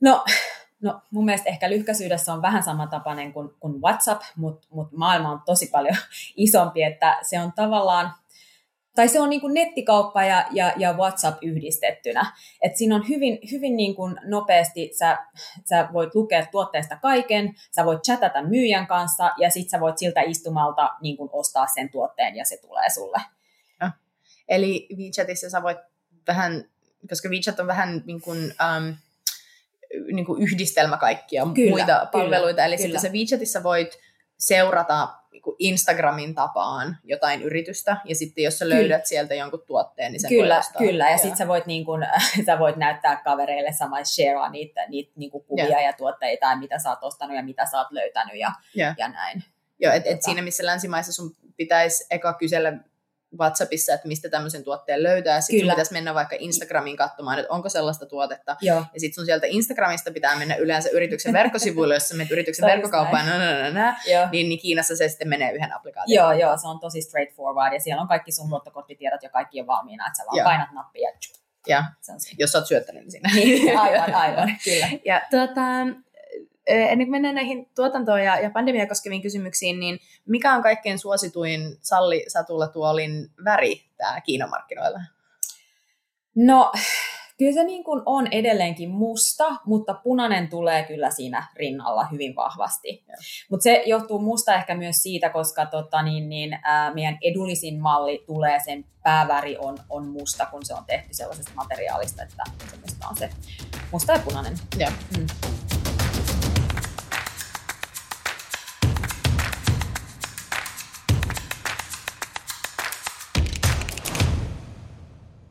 No 0.00 0.24
No 0.80 1.00
mun 1.10 1.24
mielestä 1.24 1.48
ehkä 1.48 1.70
lyhkäisyydessä 1.70 2.32
on 2.32 2.42
vähän 2.42 2.62
samantapainen 2.62 3.32
kuin, 3.32 3.50
kuin 3.60 3.82
WhatsApp, 3.82 4.22
mutta 4.36 4.66
mut 4.70 4.92
maailma 4.92 5.30
on 5.30 5.42
tosi 5.46 5.66
paljon 5.66 5.96
isompi, 6.36 6.82
että 6.82 7.18
se 7.22 7.40
on 7.40 7.52
tavallaan, 7.52 8.14
tai 8.96 9.08
se 9.08 9.20
on 9.20 9.30
niin 9.30 9.40
kuin 9.40 9.54
nettikauppa 9.54 10.24
ja, 10.24 10.46
ja, 10.50 10.72
ja 10.76 10.92
WhatsApp 10.92 11.38
yhdistettynä. 11.42 12.32
Et 12.62 12.76
siinä 12.76 12.94
on 12.94 13.08
hyvin, 13.08 13.38
hyvin 13.50 13.76
niin 13.76 13.94
kuin 13.94 14.16
nopeasti, 14.24 14.90
sä, 14.98 15.18
sä 15.64 15.88
voit 15.92 16.14
lukea 16.14 16.46
tuotteesta 16.46 16.96
kaiken, 16.96 17.54
sä 17.74 17.84
voit 17.84 18.02
chatata 18.02 18.42
myyjän 18.42 18.86
kanssa 18.86 19.30
ja 19.38 19.50
sitten 19.50 19.70
sä 19.70 19.80
voit 19.80 19.98
siltä 19.98 20.20
istumalta 20.20 20.90
niin 21.00 21.16
kuin 21.16 21.30
ostaa 21.32 21.66
sen 21.74 21.90
tuotteen 21.90 22.36
ja 22.36 22.44
se 22.44 22.56
tulee 22.60 22.90
sulle. 22.90 23.20
Ja. 23.80 23.90
Eli 24.48 24.88
WeChatissa 24.96 25.50
sä 25.50 25.62
voit 25.62 25.78
vähän, 26.26 26.64
koska 27.08 27.28
WeChat 27.28 27.60
on 27.60 27.66
vähän 27.66 28.02
niin 28.06 28.20
kuin, 28.20 28.38
um, 28.38 28.96
niin 30.12 30.26
kuin 30.26 30.42
yhdistelmä 30.42 30.96
kaikkia 30.96 31.46
kyllä, 31.54 31.70
muita 31.70 32.08
palveluita. 32.12 32.52
Kyllä, 32.52 32.64
Eli 32.64 32.76
kyllä. 32.76 32.86
sitten 32.86 33.00
se 33.00 33.18
WeChatissa 33.18 33.62
voit 33.62 33.98
seurata 34.38 35.08
niin 35.36 35.42
kuin 35.42 35.56
Instagramin 35.58 36.34
tapaan 36.34 36.96
jotain 37.04 37.42
yritystä, 37.42 37.96
ja 38.04 38.14
sitten 38.14 38.44
jos 38.44 38.58
sä 38.58 38.68
löydät 38.68 38.86
kyllä. 38.86 39.04
sieltä 39.04 39.34
jonkun 39.34 39.62
tuotteen, 39.66 40.12
niin 40.12 40.20
sen 40.20 40.28
Kyllä, 40.28 40.54
voi 40.54 40.58
ostaa. 40.58 40.78
kyllä. 40.78 41.10
ja 41.10 41.18
sitten 41.18 41.36
sä 41.36 41.48
voit, 41.48 41.66
niin 41.66 41.84
kun, 41.84 42.06
sä 42.46 42.58
voit 42.58 42.76
näyttää 42.76 43.16
kavereille 43.16 43.72
samalla 43.72 44.04
sharea 44.04 44.50
niitä, 44.50 44.86
niitä 44.88 45.12
niin 45.16 45.30
kuin 45.30 45.44
kuvia 45.44 45.64
yeah. 45.64 45.84
ja 45.84 45.92
tuotteita, 45.92 46.46
ja 46.46 46.56
mitä 46.56 46.78
sä 46.78 46.90
oot 46.90 46.98
ostanut 47.02 47.36
ja 47.36 47.42
mitä 47.42 47.66
sä 47.66 47.78
oot 47.78 47.90
löytänyt 47.90 48.36
ja, 48.36 48.52
yeah. 48.78 48.94
ja 48.98 49.08
näin. 49.08 49.44
Joo, 49.78 49.92
et, 49.92 50.06
et 50.06 50.10
tota. 50.10 50.24
siinä 50.24 50.42
missä 50.42 50.66
länsimaissa 50.66 51.12
sun 51.12 51.36
pitäisi 51.56 52.06
eka 52.10 52.32
kysellä 52.32 52.72
WhatsAppissa, 53.38 53.94
että 53.94 54.08
mistä 54.08 54.28
tämmöisen 54.28 54.64
tuotteen 54.64 55.02
löytää. 55.02 55.40
Sitten 55.40 55.60
sun 55.60 55.70
pitäisi 55.70 55.92
mennä 55.92 56.14
vaikka 56.14 56.36
Instagramiin 56.38 56.96
katsomaan, 56.96 57.38
että 57.38 57.52
onko 57.52 57.68
sellaista 57.68 58.06
tuotetta. 58.06 58.56
Joo. 58.60 58.84
Ja 58.94 59.00
sitten 59.00 59.14
sun 59.14 59.26
sieltä 59.26 59.46
Instagramista 59.46 60.10
pitää 60.10 60.38
mennä 60.38 60.54
yleensä 60.56 60.88
yrityksen 60.88 61.32
verkkosivuille, 61.32 61.94
jos 61.94 62.12
menet 62.12 62.30
yrityksen 62.30 62.66
verkkokauppaan, 62.66 63.26
nä, 63.26 63.38
nä, 63.38 63.62
nä, 63.62 63.70
nä, 63.70 64.00
niin, 64.32 64.48
niin 64.48 64.58
Kiinassa 64.58 64.96
se 64.96 65.08
sitten 65.08 65.28
menee 65.28 65.52
yhden 65.52 65.76
applikaation. 65.76 66.14
Joo, 66.14 66.32
joo, 66.32 66.56
se 66.56 66.68
on 66.68 66.80
tosi 66.80 67.02
straightforward 67.02 67.74
ja 67.74 67.80
siellä 67.80 68.02
on 68.02 68.08
kaikki 68.08 68.32
sun 68.32 68.50
luottokorttitiedot 68.50 69.22
ja 69.22 69.30
kaikki 69.30 69.60
on 69.60 69.66
valmiina, 69.66 70.06
että 70.06 70.16
sä 70.16 70.26
vaan 70.26 70.36
joo. 70.36 70.44
painat 70.44 70.72
nappia 70.72 71.10
ja 71.10 71.18
ja, 71.68 71.84
jos 72.38 72.52
sä 72.52 72.58
oot 72.58 72.66
syöttänyt 72.66 73.04
niin. 73.06 73.22
Niin, 73.34 73.78
aivan, 73.78 74.14
aivan, 74.14 74.56
kyllä. 74.64 74.88
Ja 75.04 75.22
tuota, 75.30 75.60
ennen 76.66 77.06
kuin 77.06 77.10
mennään 77.10 77.34
näihin 77.34 77.70
tuotantoon 77.74 78.24
ja, 78.24 78.40
ja 78.40 78.50
pandemia 78.50 78.86
koskeviin 78.86 79.22
kysymyksiin, 79.22 79.80
niin 79.80 79.98
mikä 80.28 80.54
on 80.54 80.62
kaikkein 80.62 80.98
suosituin 80.98 81.60
Salli 81.82 82.24
Satulla 82.28 82.68
tuolin 82.68 83.30
väri 83.44 83.82
täällä 83.96 84.20
Kiinan 84.20 84.50
markkinoilla? 84.50 85.00
No, 86.36 86.72
kyllä 87.38 87.52
se 87.52 87.64
niin 87.64 87.84
kuin 87.84 88.02
on 88.06 88.26
edelleenkin 88.30 88.90
musta, 88.90 89.56
mutta 89.66 89.94
punainen 89.94 90.48
tulee 90.48 90.82
kyllä 90.84 91.10
siinä 91.10 91.46
rinnalla 91.56 92.06
hyvin 92.12 92.36
vahvasti. 92.36 93.04
Mutta 93.50 93.64
se 93.64 93.82
johtuu 93.86 94.18
musta 94.18 94.54
ehkä 94.54 94.74
myös 94.74 94.96
siitä, 94.96 95.30
koska 95.30 95.66
tota, 95.66 96.02
niin, 96.02 96.28
niin, 96.28 96.58
ää, 96.62 96.94
meidän 96.94 97.18
edullisin 97.22 97.80
malli 97.80 98.24
tulee, 98.26 98.60
sen 98.64 98.84
pääväri 99.02 99.56
on, 99.58 99.78
on 99.90 100.06
musta, 100.06 100.46
kun 100.46 100.64
se 100.64 100.74
on 100.74 100.84
tehty 100.86 101.08
sellaisesta 101.10 101.52
materiaalista, 101.54 102.22
että 102.22 102.42
se 102.70 102.76
musta 102.76 103.08
on 103.08 103.16
se 103.16 103.30
musta 103.92 104.12
ja 104.12 104.18
punainen. 104.18 104.54
Ja. 104.78 104.92
Mm. 105.18 105.55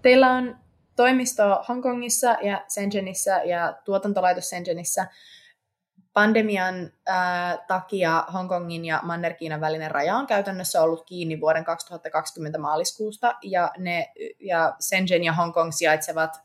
Teillä 0.05 0.31
on 0.31 0.57
toimisto 0.95 1.43
Hongkongissa 1.67 2.37
ja 2.41 2.65
Shenzhenissä 2.69 3.41
ja 3.43 3.77
tuotantolaitos 3.85 4.49
Shenzhenissä. 4.49 5.07
Pandemian 6.13 6.91
ää, 7.05 7.57
takia 7.67 8.25
Hongkongin 8.33 8.85
ja 8.85 8.99
Manner-Kiinan 9.03 9.61
välinen 9.61 9.91
raja 9.91 10.15
on 10.15 10.27
käytännössä 10.27 10.81
ollut 10.81 11.05
kiinni 11.05 11.41
vuoden 11.41 11.65
2020 11.65 12.57
maaliskuusta, 12.57 13.35
ja, 13.43 13.71
ne, 13.77 14.11
ja 14.39 14.75
Shenzhen 14.81 15.23
ja 15.23 15.33
Hongkong 15.33 15.71
sijaitsevat, 15.71 16.37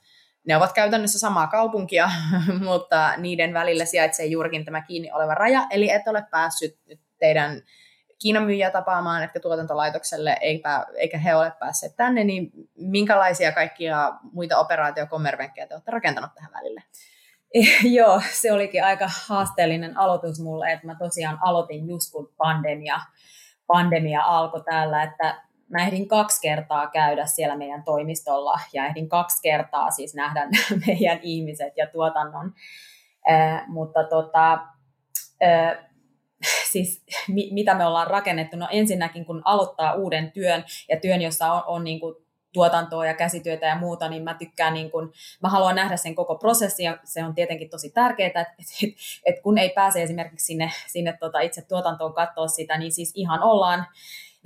ne 0.47 0.57
ovat 0.57 0.73
käytännössä 0.73 1.19
samaa 1.19 1.47
kaupunkia, 1.47 2.11
mutta 2.69 3.17
niiden 3.17 3.55
välillä 3.55 3.85
sijaitsee 3.85 4.27
juurikin 4.27 4.65
tämä 4.65 4.83
kiinni 4.83 5.13
oleva 5.13 5.35
raja, 5.35 5.67
eli 5.71 5.91
et 5.91 6.09
ole 6.09 6.25
päässyt 6.31 6.79
teidän 7.19 7.63
Kiinan 8.23 8.43
myyjiä 8.43 8.71
tapaamaan, 8.71 9.23
että 9.23 9.41
tuotantolaitokselle, 9.41 10.37
eikä, 10.41 10.87
eikä 10.97 11.19
he 11.19 11.35
ole 11.35 11.53
päässeet 11.59 11.97
tänne, 11.97 12.25
niin 12.25 12.51
minkälaisia 12.77 13.53
kaikkia 13.53 14.13
muita 14.33 14.59
operaatiokommervenkkejä 14.59 15.67
te 15.67 15.75
olette 15.75 15.91
rakentanut 15.91 16.35
tähän 16.35 16.53
välille? 16.53 16.83
Joo, 17.99 18.23
se 18.33 18.53
olikin 18.53 18.85
aika 18.85 19.11
haasteellinen 19.27 19.99
aloitus 19.99 20.41
mulle, 20.41 20.73
että 20.73 20.87
mä 20.87 20.95
tosiaan 20.95 21.39
aloitin 21.43 21.89
just 21.89 22.13
kun 22.13 22.33
pandemia, 22.37 23.01
pandemia 23.67 24.23
alkoi 24.23 24.63
täällä, 24.65 25.03
että 25.03 25.43
mä 25.69 25.83
ehdin 25.83 26.09
kaksi 26.09 26.41
kertaa 26.41 26.91
käydä 26.91 27.27
siellä 27.27 27.57
meidän 27.57 27.83
toimistolla 27.83 28.61
ja 28.73 28.87
ehdin 28.87 29.09
kaksi 29.09 29.43
kertaa 29.43 29.91
siis 29.91 30.15
nähdä 30.15 30.49
meidän 30.87 31.19
ihmiset 31.23 31.73
ja 31.77 31.87
tuotannon, 31.87 32.55
äh, 33.31 33.69
mutta 33.69 34.05
tota, 34.05 34.53
äh, 35.43 35.90
siis 36.73 37.03
mi, 37.29 37.49
mitä 37.53 37.75
me 37.75 37.87
ollaan 37.87 38.07
rakennettu. 38.07 38.57
No 38.57 38.69
ensinnäkin, 38.71 39.25
kun 39.25 39.43
aloittaa 39.45 39.95
uuden 39.95 40.33
työn 40.33 40.65
ja 40.89 41.01
työn, 41.01 41.23
jossa 41.23 41.53
on, 41.53 41.63
on 41.67 41.85
niin 41.85 42.01
kuin 42.01 42.15
tuotantoa 42.53 43.07
ja 43.07 43.15
käsityötä 43.15 43.67
ja 43.67 43.79
muuta, 43.79 44.09
niin 44.09 44.23
mä 44.23 44.35
tykkään, 44.35 44.75
niin 44.75 44.91
kun, 44.91 45.13
mä 45.43 45.49
haluan 45.49 45.75
nähdä 45.75 45.97
sen 45.97 46.15
koko 46.15 46.35
prosessin 46.35 46.85
ja 46.85 46.99
se 47.05 47.25
on 47.25 47.35
tietenkin 47.35 47.71
tosi 47.71 47.91
tärkeää, 47.91 48.27
että 48.27 48.41
et, 48.41 48.95
et 49.25 49.41
kun 49.43 49.59
ei 49.59 49.71
pääse 49.71 50.03
esimerkiksi 50.03 50.47
sinne, 50.47 50.71
sinne 50.87 51.17
tota 51.21 51.41
itse 51.41 51.63
tuotantoon 51.63 52.15
katsoa 52.15 52.49
sitä, 52.49 52.79
niin 52.79 52.93
siis 52.93 53.13
ihan 53.15 53.43
ollaan 53.43 53.87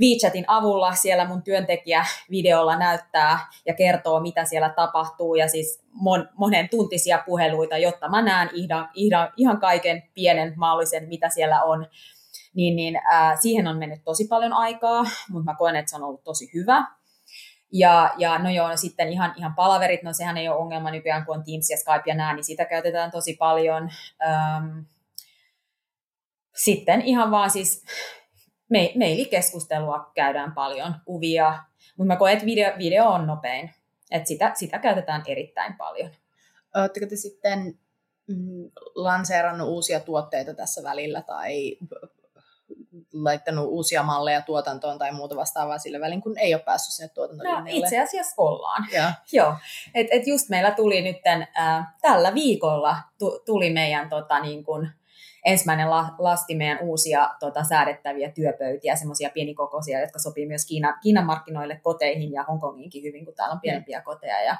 WeChatin 0.00 0.44
avulla 0.46 0.94
siellä 0.94 1.28
mun 1.28 1.42
työntekijä 1.42 2.04
videolla 2.30 2.76
näyttää 2.78 3.38
ja 3.66 3.74
kertoo, 3.74 4.20
mitä 4.20 4.44
siellä 4.44 4.68
tapahtuu 4.68 5.34
ja 5.34 5.48
siis 5.48 5.82
mon, 5.92 6.28
monen 6.36 6.68
tuntisia 6.68 7.22
puheluita, 7.26 7.78
jotta 7.78 8.08
mä 8.08 8.22
näen 8.22 8.50
ihan, 8.52 8.90
ihan, 8.94 9.32
ihan 9.36 9.60
kaiken 9.60 10.02
pienen 10.14 10.52
mahdollisen, 10.56 11.08
mitä 11.08 11.28
siellä 11.28 11.62
on. 11.62 11.86
Niin, 12.54 12.76
niin 12.76 12.96
äh, 13.12 13.40
siihen 13.40 13.66
on 13.66 13.78
mennyt 13.78 14.04
tosi 14.04 14.26
paljon 14.28 14.52
aikaa, 14.52 15.04
mutta 15.30 15.44
mä 15.44 15.56
koen, 15.58 15.76
että 15.76 15.90
se 15.90 15.96
on 15.96 16.02
ollut 16.02 16.24
tosi 16.24 16.50
hyvä. 16.54 16.86
Ja, 17.72 18.14
ja 18.18 18.38
no 18.38 18.50
joo, 18.50 18.68
no 18.68 18.76
sitten 18.76 19.08
ihan, 19.08 19.34
ihan 19.36 19.54
palaverit, 19.54 20.02
no 20.02 20.12
sehän 20.12 20.36
ei 20.36 20.48
ole 20.48 20.56
ongelma 20.56 20.90
nykyään, 20.90 21.26
kun 21.26 21.36
on 21.36 21.44
Teams 21.44 21.70
ja 21.70 21.76
Skype 21.76 22.02
ja 22.06 22.14
nää, 22.14 22.34
niin 22.34 22.44
sitä 22.44 22.64
käytetään 22.64 23.10
tosi 23.10 23.36
paljon. 23.38 23.90
Ähm, 24.26 24.78
sitten 26.56 27.02
ihan 27.02 27.30
vaan 27.30 27.50
siis 27.50 27.84
me, 28.70 28.92
meilikeskustelua 28.94 30.10
käydään 30.14 30.52
paljon, 30.52 30.94
kuvia, 31.04 31.64
mutta 31.96 32.06
mä 32.06 32.16
koen, 32.16 32.32
että 32.32 32.46
video, 32.46 32.72
video 32.78 33.04
on 33.04 33.26
nopein, 33.26 33.70
että 34.10 34.28
sitä, 34.28 34.52
sitä 34.54 34.78
käytetään 34.78 35.22
erittäin 35.26 35.76
paljon. 35.76 36.10
Oletteko 36.76 37.06
te 37.06 37.16
sitten 37.16 37.78
mm, 38.26 38.70
lanseerannut 38.94 39.68
uusia 39.68 40.00
tuotteita 40.00 40.54
tässä 40.54 40.82
välillä 40.82 41.22
tai 41.22 41.78
laittanut 43.12 43.66
uusia 43.68 44.02
malleja 44.02 44.42
tuotantoon 44.42 44.98
tai 44.98 45.12
muuta 45.12 45.36
vastaavaa 45.36 45.78
sillä 45.78 46.00
välin, 46.00 46.22
kun 46.22 46.38
ei 46.38 46.54
ole 46.54 46.62
päässyt 46.62 46.94
sinne 46.94 47.08
tuotantolinjalle? 47.08 47.70
No, 47.70 47.76
itse 47.76 48.00
asiassa 48.00 48.34
ollaan. 48.38 48.86
Ja. 48.92 49.12
Joo. 49.32 49.54
Et, 49.94 50.06
et 50.10 50.26
just 50.26 50.48
meillä 50.48 50.70
tuli 50.70 51.02
nyt 51.02 51.16
äh, 51.26 51.86
tällä 52.02 52.34
viikolla 52.34 52.96
tu, 53.18 53.42
tuli 53.46 53.72
meidän 53.72 54.08
tota, 54.08 54.40
niin 54.40 54.64
kun, 54.64 54.88
ensimmäinen 55.44 55.90
la, 55.90 56.08
lasti 56.18 56.54
meidän 56.54 56.78
uusia 56.80 57.30
tota, 57.40 57.64
säädettäviä 57.64 58.30
työpöytiä, 58.30 58.96
semmoisia 58.96 59.30
pienikokoisia, 59.34 60.00
jotka 60.00 60.18
sopii 60.18 60.46
myös 60.46 60.66
Kiina, 60.66 60.98
Kiinan 61.02 61.26
markkinoille, 61.26 61.80
koteihin 61.82 62.32
ja 62.32 62.42
Hongkongiinkin 62.42 63.02
hyvin, 63.02 63.24
kun 63.24 63.34
täällä 63.34 63.52
on 63.52 63.60
pienempiä 63.60 63.98
mm. 63.98 64.04
koteja. 64.04 64.42
Ja 64.42 64.56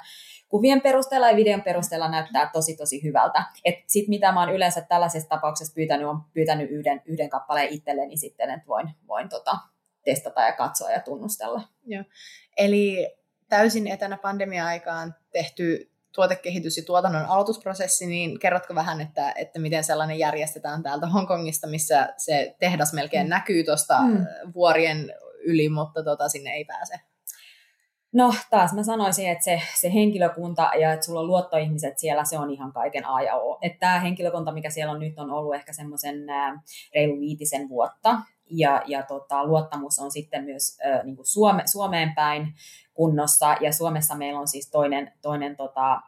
kuvien 0.49 0.81
perusteella 0.81 1.29
ja 1.29 1.35
videon 1.35 1.61
perusteella 1.61 2.07
näyttää 2.07 2.49
tosi 2.53 2.75
tosi 2.75 3.03
hyvältä. 3.03 3.43
Sitten 3.87 4.09
mitä 4.09 4.31
mä 4.31 4.39
oon 4.39 4.53
yleensä 4.53 4.81
tällaisessa 4.81 5.29
tapauksessa 5.29 5.73
pyytänyt, 5.73 6.07
on 6.07 6.21
pyytänyt 6.33 6.71
yhden, 6.71 7.01
yhden 7.05 7.29
kappaleen 7.29 7.69
itselleni 7.73 8.17
sitten, 8.17 8.49
että 8.49 8.67
voin, 8.67 8.89
voin 9.07 9.29
tota, 9.29 9.57
testata 10.05 10.41
ja 10.41 10.53
katsoa 10.53 10.91
ja 10.91 10.99
tunnustella. 10.99 11.61
Joo. 11.85 12.03
Eli 12.57 13.15
täysin 13.49 13.87
etänä 13.87 14.17
pandemia-aikaan 14.17 15.15
tehty 15.31 15.94
tuotekehitys- 16.15 16.77
ja 16.77 16.83
tuotannon 16.85 17.25
aloitusprosessi, 17.25 18.05
niin 18.05 18.39
kerrotko 18.39 18.75
vähän, 18.75 19.01
että, 19.01 19.33
että 19.35 19.59
miten 19.59 19.83
sellainen 19.83 20.19
järjestetään 20.19 20.83
täältä 20.83 21.07
Hongkongista, 21.07 21.67
missä 21.67 22.13
se 22.17 22.55
tehdas 22.59 22.93
melkein 22.93 23.25
mm. 23.25 23.29
näkyy 23.29 23.63
tuosta 23.63 23.99
mm. 24.01 24.25
vuorien 24.53 25.13
yli, 25.45 25.69
mutta 25.69 26.03
tota, 26.03 26.29
sinne 26.29 26.49
ei 26.49 26.65
pääse? 26.65 26.99
No 28.13 28.33
taas 28.49 28.73
mä 28.73 28.83
sanoisin, 28.83 29.29
että 29.29 29.43
se, 29.43 29.61
se 29.79 29.93
henkilökunta 29.93 30.71
ja 30.79 30.93
että 30.93 31.05
sulla 31.05 31.19
on 31.19 31.27
luottoihmiset 31.27 31.99
siellä, 31.99 32.23
se 32.23 32.37
on 32.37 32.51
ihan 32.51 32.73
kaiken 32.73 33.05
A 33.05 33.21
ja 33.21 33.35
O. 33.35 33.57
Että 33.61 33.79
tämä 33.79 33.99
henkilökunta, 33.99 34.51
mikä 34.51 34.69
siellä 34.69 34.91
on 34.91 34.99
nyt, 34.99 35.19
on 35.19 35.31
ollut 35.31 35.55
ehkä 35.55 35.73
semmoisen 35.73 36.15
reilu 36.95 37.19
viitisen 37.19 37.69
vuotta. 37.69 38.17
Ja, 38.49 38.81
ja 38.85 39.03
tota, 39.03 39.45
luottamus 39.45 39.99
on 39.99 40.11
sitten 40.11 40.43
myös 40.43 40.77
äh, 40.85 41.03
niin 41.03 41.15
kuin 41.15 41.25
Suome, 41.25 41.63
Suomeen 41.65 42.15
päin 42.15 42.53
kunnossa. 42.95 43.55
Ja 43.61 43.73
Suomessa 43.73 44.15
meillä 44.15 44.39
on 44.39 44.47
siis 44.47 44.69
toinen, 44.71 45.13
toinen 45.21 45.55
tota, 45.55 46.01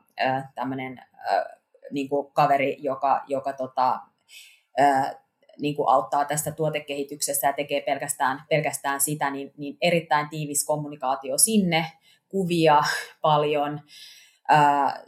tämmöinen 0.56 1.02
niin 1.92 2.10
kuin 2.10 2.32
kaveri, 2.32 2.78
joka, 2.80 3.24
joka 3.28 3.54
tota, 3.54 4.00
niin 5.60 5.76
kuin 5.76 5.90
auttaa 5.90 6.26
tästä 6.26 6.52
tuotekehityksessä 6.52 7.48
ja 7.48 7.54
tekee 7.54 7.82
pelkästään, 7.82 8.44
pelkästään 8.50 9.02
sitä, 9.02 9.30
niin, 9.30 9.52
niin 9.58 9.78
erittäin 9.82 10.30
tiivis 10.30 10.66
kommunikaatio 10.66 11.38
sinne, 11.38 11.92
kuvia 12.30 12.82
paljon. 13.22 13.82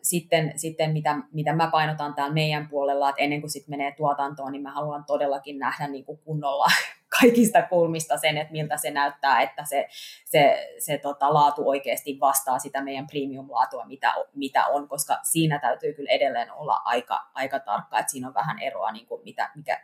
Sitten, 0.02 0.54
sitten 0.56 0.92
mitä, 0.92 1.16
mitä 1.32 1.54
mä 1.54 1.70
painotan 1.72 2.14
täällä 2.14 2.34
meidän 2.34 2.70
puolella, 2.70 3.10
että 3.10 3.22
ennen 3.22 3.42
kuin 3.42 3.52
sitten 3.52 3.72
menee 3.72 3.92
tuotantoon, 3.98 4.52
niin 4.52 4.62
mä 4.62 4.72
haluan 4.72 5.04
todellakin 5.06 5.60
nähdä 5.60 5.88
niin 5.88 6.06
kuin 6.06 6.18
kunnolla 6.18 6.66
kaikista 7.22 7.62
kulmista 7.62 8.18
sen, 8.18 8.38
että 8.38 8.52
miltä 8.52 8.78
se 8.78 8.92
näyttää, 8.92 9.42
että 9.42 9.66
se, 9.66 9.88
se, 10.26 10.70
se 10.80 10.98
tota, 10.98 11.34
laatu 11.34 11.70
oikeasti 11.70 12.18
vastaa 12.20 12.60
sitä 12.60 12.82
meidän 12.82 13.08
premium-laatua, 13.08 13.86
mitä, 13.86 14.14
mitä 14.34 14.66
on, 14.66 14.88
koska 14.88 15.20
siinä 15.24 15.60
täytyy 15.60 15.94
kyllä 15.94 16.12
edelleen 16.12 16.52
olla 16.52 16.82
aika, 16.86 17.30
aika 17.34 17.60
tarkka, 17.60 18.00
että 18.00 18.12
siinä 18.12 18.28
on 18.28 18.34
vähän 18.34 18.60
eroa, 18.60 18.92
niin 18.92 19.06
kuin 19.06 19.22
mitä, 19.24 19.50
mikä 19.56 19.82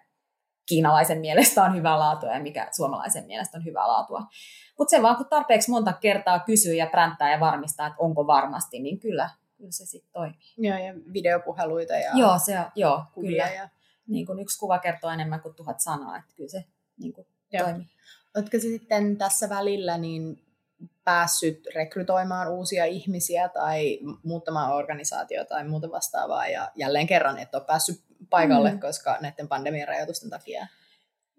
kiinalaisen 0.66 1.20
mielestä 1.20 1.64
on 1.64 1.76
hyvää 1.76 2.00
laatua 2.00 2.32
ja 2.32 2.40
mikä 2.40 2.68
suomalaisen 2.72 3.26
mielestä 3.26 3.58
on 3.58 3.66
hyvää 3.66 3.88
laatua. 3.88 4.22
Mutta 4.80 4.90
se 4.90 5.02
vaan, 5.02 5.16
kun 5.16 5.30
tarpeeksi 5.30 5.72
monta 5.72 5.94
kertaa 5.94 6.40
kysyy 6.40 6.74
ja 6.74 6.88
pränttää 6.88 7.32
ja 7.32 7.40
varmistaa, 7.40 7.88
että 7.88 8.00
onko 8.00 8.28
varmasti, 8.28 8.80
niin 8.80 9.00
kyllä, 9.00 9.30
kyllä 9.58 9.72
se 9.72 9.86
sitten 9.86 10.12
toimii. 10.14 10.54
Joo, 10.58 10.78
ja 10.78 10.94
videopuheluita 11.14 11.94
ja 11.94 12.12
Joo, 12.14 12.40
se 12.46 12.58
joo, 12.76 13.04
kyllä. 13.16 13.50
Ja... 13.50 13.70
Niin 14.08 14.26
kuin 14.26 14.40
yksi 14.40 14.60
kuva 14.60 14.80
kertoo 14.80 15.10
enemmän 15.10 15.42
kuin 15.42 15.56
tuhat 15.56 15.80
sanaa, 15.80 16.18
että 16.18 16.34
kyllä 16.36 16.50
se 16.50 16.66
niin 17.00 17.14
kuin 17.14 17.28
toimii. 17.58 17.88
Oletko 18.36 18.60
sitten 18.60 19.18
tässä 19.18 19.50
välillä 19.50 19.98
niin 19.98 20.46
päässyt 21.04 21.68
rekrytoimaan 21.76 22.52
uusia 22.52 22.86
ihmisiä 22.86 23.50
tai 23.50 24.00
muuttamaan 24.24 24.74
organisaatiota 24.74 25.50
tai 25.50 25.68
muuta 25.68 25.92
vastaavaa 25.92 26.48
ja 26.48 26.72
jälleen 26.76 27.08
kerran 27.08 27.40
et 27.40 27.56
ole 27.56 27.64
päässyt 27.64 28.02
paikalle, 28.30 28.72
mm. 28.72 28.80
koska 28.80 29.18
näiden 29.22 29.48
pandemian 29.48 29.88
rajoitusten 29.88 30.30
takia? 30.30 30.68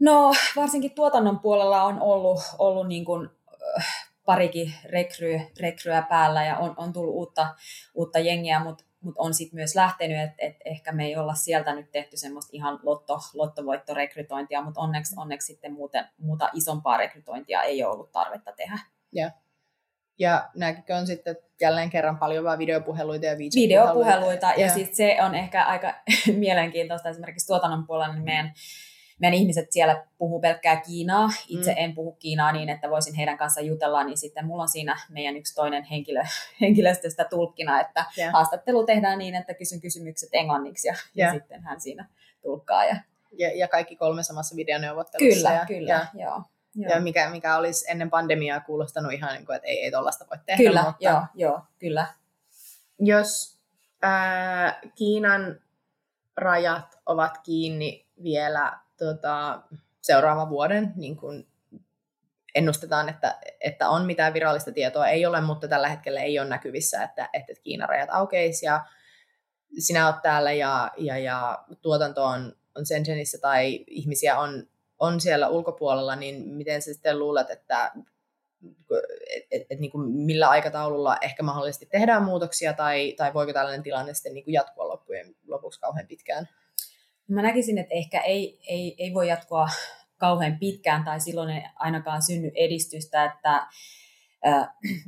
No 0.00 0.32
varsinkin 0.56 0.94
tuotannon 0.94 1.38
puolella 1.38 1.82
on 1.82 2.00
ollut, 2.00 2.40
ollut 2.58 2.88
niin 2.88 3.04
kuin, 3.04 3.30
äh, 3.78 4.05
parikin 4.26 4.74
rekry, 4.84 5.40
rekryä 5.60 6.02
päällä 6.02 6.44
ja 6.44 6.58
on, 6.58 6.74
on 6.76 6.92
tullut 6.92 7.14
uutta, 7.14 7.54
uutta 7.94 8.18
jengiä, 8.18 8.60
mutta 8.60 8.84
mut 9.00 9.14
on 9.18 9.34
sitten 9.34 9.56
myös 9.56 9.74
lähtenyt, 9.74 10.20
että 10.20 10.36
et 10.38 10.56
ehkä 10.64 10.92
me 10.92 11.04
ei 11.04 11.16
olla 11.16 11.34
sieltä 11.34 11.74
nyt 11.74 11.90
tehty 11.90 12.16
semmoista 12.16 12.50
ihan 12.52 12.80
lotto, 12.82 13.18
lottovoittorekrytointia, 13.34 14.62
mutta 14.62 14.80
onneksi, 14.80 15.14
onneksi 15.18 15.46
sitten 15.46 15.72
muuten, 15.72 16.04
muuta 16.18 16.50
isompaa 16.54 16.96
rekrytointia 16.96 17.62
ei 17.62 17.84
ole 17.84 17.92
ollut 17.92 18.12
tarvetta 18.12 18.52
tehdä. 18.52 18.78
Yeah. 19.16 19.32
Ja 20.18 20.50
nämäkin 20.54 20.96
on 20.96 21.06
sitten 21.06 21.36
jälleen 21.60 21.90
kerran 21.90 22.18
paljon 22.18 22.44
vain 22.44 22.58
videopuheluita 22.58 23.26
ja 23.26 23.38
videopuheluita. 23.38 24.46
Ja, 24.46 24.60
ja 24.60 24.68
sitten 24.68 24.96
se 24.96 25.16
on 25.22 25.34
ehkä 25.34 25.64
aika 25.64 25.94
mielenkiintoista 26.36 27.08
esimerkiksi 27.08 27.46
tuotannon 27.46 27.86
puolella, 27.86 28.14
niin 28.14 28.24
meidän, 28.24 28.52
meidän 29.18 29.38
ihmiset 29.38 29.72
siellä 29.72 30.06
puhuu 30.18 30.40
pelkkää 30.40 30.76
Kiinaa. 30.76 31.28
Itse 31.48 31.70
mm. 31.70 31.76
en 31.78 31.94
puhu 31.94 32.12
Kiinaa 32.12 32.52
niin, 32.52 32.68
että 32.68 32.90
voisin 32.90 33.14
heidän 33.14 33.38
kanssa 33.38 33.60
jutella, 33.60 34.04
niin 34.04 34.18
sitten 34.18 34.46
mulla 34.46 34.62
on 34.62 34.68
siinä 34.68 34.96
meidän 35.10 35.36
yksi 35.36 35.54
toinen 35.54 35.84
henkilö, 35.84 36.22
henkilöstöstä 36.60 37.24
tulkkina, 37.24 37.80
että 37.80 38.04
yeah. 38.18 38.32
haastattelu 38.32 38.86
tehdään 38.86 39.18
niin, 39.18 39.34
että 39.34 39.54
kysyn 39.54 39.80
kysymykset 39.80 40.28
englanniksi 40.32 40.88
ja, 40.88 40.94
yeah. 41.18 41.34
ja 41.34 41.40
sitten 41.40 41.62
hän 41.62 41.80
siinä 41.80 42.08
tulkkaa. 42.42 42.84
Ja, 42.84 42.96
ja, 43.38 43.58
ja 43.58 43.68
kaikki 43.68 43.96
kolme 43.96 44.22
samassa 44.22 44.56
videoneuvottelussa. 44.56 45.48
Kyllä, 45.48 45.52
ja, 45.52 45.66
kyllä, 45.66 45.92
ja, 46.14 46.24
joo. 46.24 46.42
Joo. 46.78 46.92
Ja 46.92 47.00
mikä, 47.00 47.30
mikä 47.30 47.56
olisi 47.56 47.90
ennen 47.90 48.10
pandemiaa 48.10 48.60
kuulostanut 48.60 49.12
ihan 49.12 49.34
niin 49.34 49.46
kuin, 49.46 49.56
että 49.56 49.68
ei, 49.68 49.78
ei 49.78 49.90
tuollaista 49.90 50.26
voi 50.30 50.38
tehdä. 50.46 50.62
Kyllä, 50.62 50.82
mutta 50.82 51.04
joo, 51.04 51.22
joo, 51.34 51.60
kyllä. 51.78 52.06
Jos 52.98 53.58
ää, 54.02 54.80
Kiinan 54.94 55.60
rajat 56.36 56.98
ovat 57.06 57.38
kiinni 57.38 58.06
vielä 58.22 58.78
tota, 58.96 59.62
seuraavan 60.00 60.50
vuoden, 60.50 60.92
niin 60.96 61.16
kuin 61.16 61.48
ennustetaan, 62.54 63.08
että, 63.08 63.38
että 63.60 63.88
on 63.88 64.06
mitään 64.06 64.34
virallista 64.34 64.72
tietoa, 64.72 65.08
ei 65.08 65.26
ole, 65.26 65.40
mutta 65.40 65.68
tällä 65.68 65.88
hetkellä 65.88 66.20
ei 66.20 66.38
ole 66.38 66.48
näkyvissä, 66.48 67.02
että, 67.02 67.28
että 67.32 67.52
Kiinan 67.62 67.88
rajat 67.88 68.08
aukeisi 68.12 68.66
ja 68.66 68.84
sinä 69.78 70.06
olet 70.06 70.22
täällä 70.22 70.52
ja, 70.52 70.90
ja, 70.96 71.18
ja 71.18 71.64
tuotanto 71.82 72.24
on, 72.24 72.56
on 72.74 72.86
Shenzhenissä 72.86 73.38
tai 73.40 73.84
ihmisiä 73.86 74.38
on 74.38 74.66
on 74.98 75.20
siellä 75.20 75.48
ulkopuolella, 75.48 76.16
niin 76.16 76.48
miten 76.48 76.82
sä 76.82 76.92
sitten 76.92 77.18
luulet, 77.18 77.50
että 77.50 77.92
et, 79.28 79.44
et, 79.50 79.66
et, 79.70 79.80
niin 79.80 79.90
kuin 79.90 80.10
millä 80.10 80.48
aikataululla 80.48 81.16
ehkä 81.20 81.42
mahdollisesti 81.42 81.86
tehdään 81.86 82.22
muutoksia, 82.22 82.72
tai, 82.72 83.14
tai 83.16 83.34
voiko 83.34 83.52
tällainen 83.52 83.82
tilanne 83.82 84.14
sitten 84.14 84.34
niin 84.34 84.44
kuin 84.44 84.54
jatkua 84.54 84.88
loppujen, 84.88 85.36
lopuksi 85.46 85.80
kauhean 85.80 86.06
pitkään? 86.06 86.48
Mä 87.28 87.42
näkisin, 87.42 87.78
että 87.78 87.94
ehkä 87.94 88.20
ei, 88.20 88.60
ei, 88.68 88.94
ei 88.98 89.14
voi 89.14 89.28
jatkua 89.28 89.68
kauhean 90.18 90.58
pitkään, 90.58 91.04
tai 91.04 91.20
silloin 91.20 91.50
ei 91.50 91.62
ainakaan 91.74 92.22
synny 92.22 92.50
edistystä, 92.54 93.24
että 93.24 93.66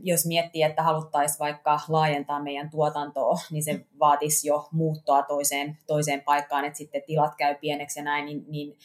jos 0.02 0.26
miettii, 0.26 0.62
että 0.62 0.82
haluttaisiin 0.82 1.38
vaikka 1.38 1.80
laajentaa 1.88 2.42
meidän 2.42 2.70
tuotantoa, 2.70 3.38
niin 3.50 3.62
se 3.62 3.86
vaatisi 3.98 4.48
jo 4.48 4.68
muuttoa 4.72 5.22
toiseen, 5.22 5.78
toiseen 5.86 6.22
paikkaan, 6.22 6.64
että 6.64 6.76
sitten 6.76 7.02
tilat 7.06 7.34
käy 7.34 7.54
pieneksi 7.54 7.98
ja 7.98 8.04
näin, 8.04 8.26
niin, 8.26 8.44
niin 8.48 8.76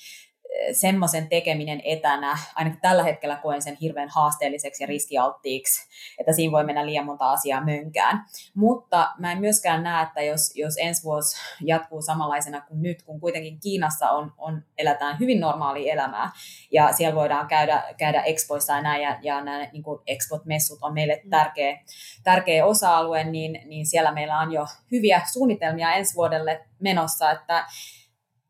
semmoisen 0.71 1.29
tekeminen 1.29 1.81
etänä, 1.83 2.37
ainakin 2.55 2.81
tällä 2.81 3.03
hetkellä 3.03 3.35
koen 3.35 3.61
sen 3.61 3.77
hirveän 3.81 4.09
haasteelliseksi 4.09 4.83
ja 4.83 4.87
riskialttiiksi, 4.87 5.89
että 6.19 6.33
siinä 6.33 6.51
voi 6.51 6.63
mennä 6.63 6.85
liian 6.85 7.05
monta 7.05 7.31
asiaa 7.31 7.65
mönkään. 7.65 8.25
Mutta 8.55 9.09
mä 9.19 9.31
en 9.31 9.39
myöskään 9.39 9.83
näe, 9.83 10.03
että 10.03 10.21
jos, 10.21 10.55
jos 10.55 10.73
ensi 10.77 11.03
vuosi 11.03 11.37
jatkuu 11.61 12.01
samanlaisena 12.01 12.61
kuin 12.61 12.81
nyt, 12.81 13.03
kun 13.03 13.19
kuitenkin 13.19 13.59
Kiinassa 13.59 14.09
on, 14.09 14.33
on 14.37 14.63
elätään 14.77 15.19
hyvin 15.19 15.39
normaalia 15.39 15.93
elämää, 15.93 16.31
ja 16.71 16.93
siellä 16.93 17.15
voidaan 17.15 17.47
käydä, 17.47 17.83
käydä 17.97 18.21
expoissa 18.21 18.73
ja 18.73 18.81
näin, 18.81 19.01
ja, 19.01 19.19
ja 19.21 19.41
nämä 19.41 19.59
niin 19.59 19.83
expot-messut 20.07 20.79
on 20.81 20.93
meille 20.93 21.21
mm. 21.23 21.29
tärkeä, 21.29 21.79
tärkeä 22.23 22.65
osa-alue, 22.65 23.23
niin, 23.23 23.61
niin 23.65 23.85
siellä 23.85 24.11
meillä 24.11 24.39
on 24.39 24.51
jo 24.51 24.65
hyviä 24.91 25.21
suunnitelmia 25.33 25.93
ensi 25.93 26.15
vuodelle 26.15 26.65
menossa, 26.79 27.31
että 27.31 27.65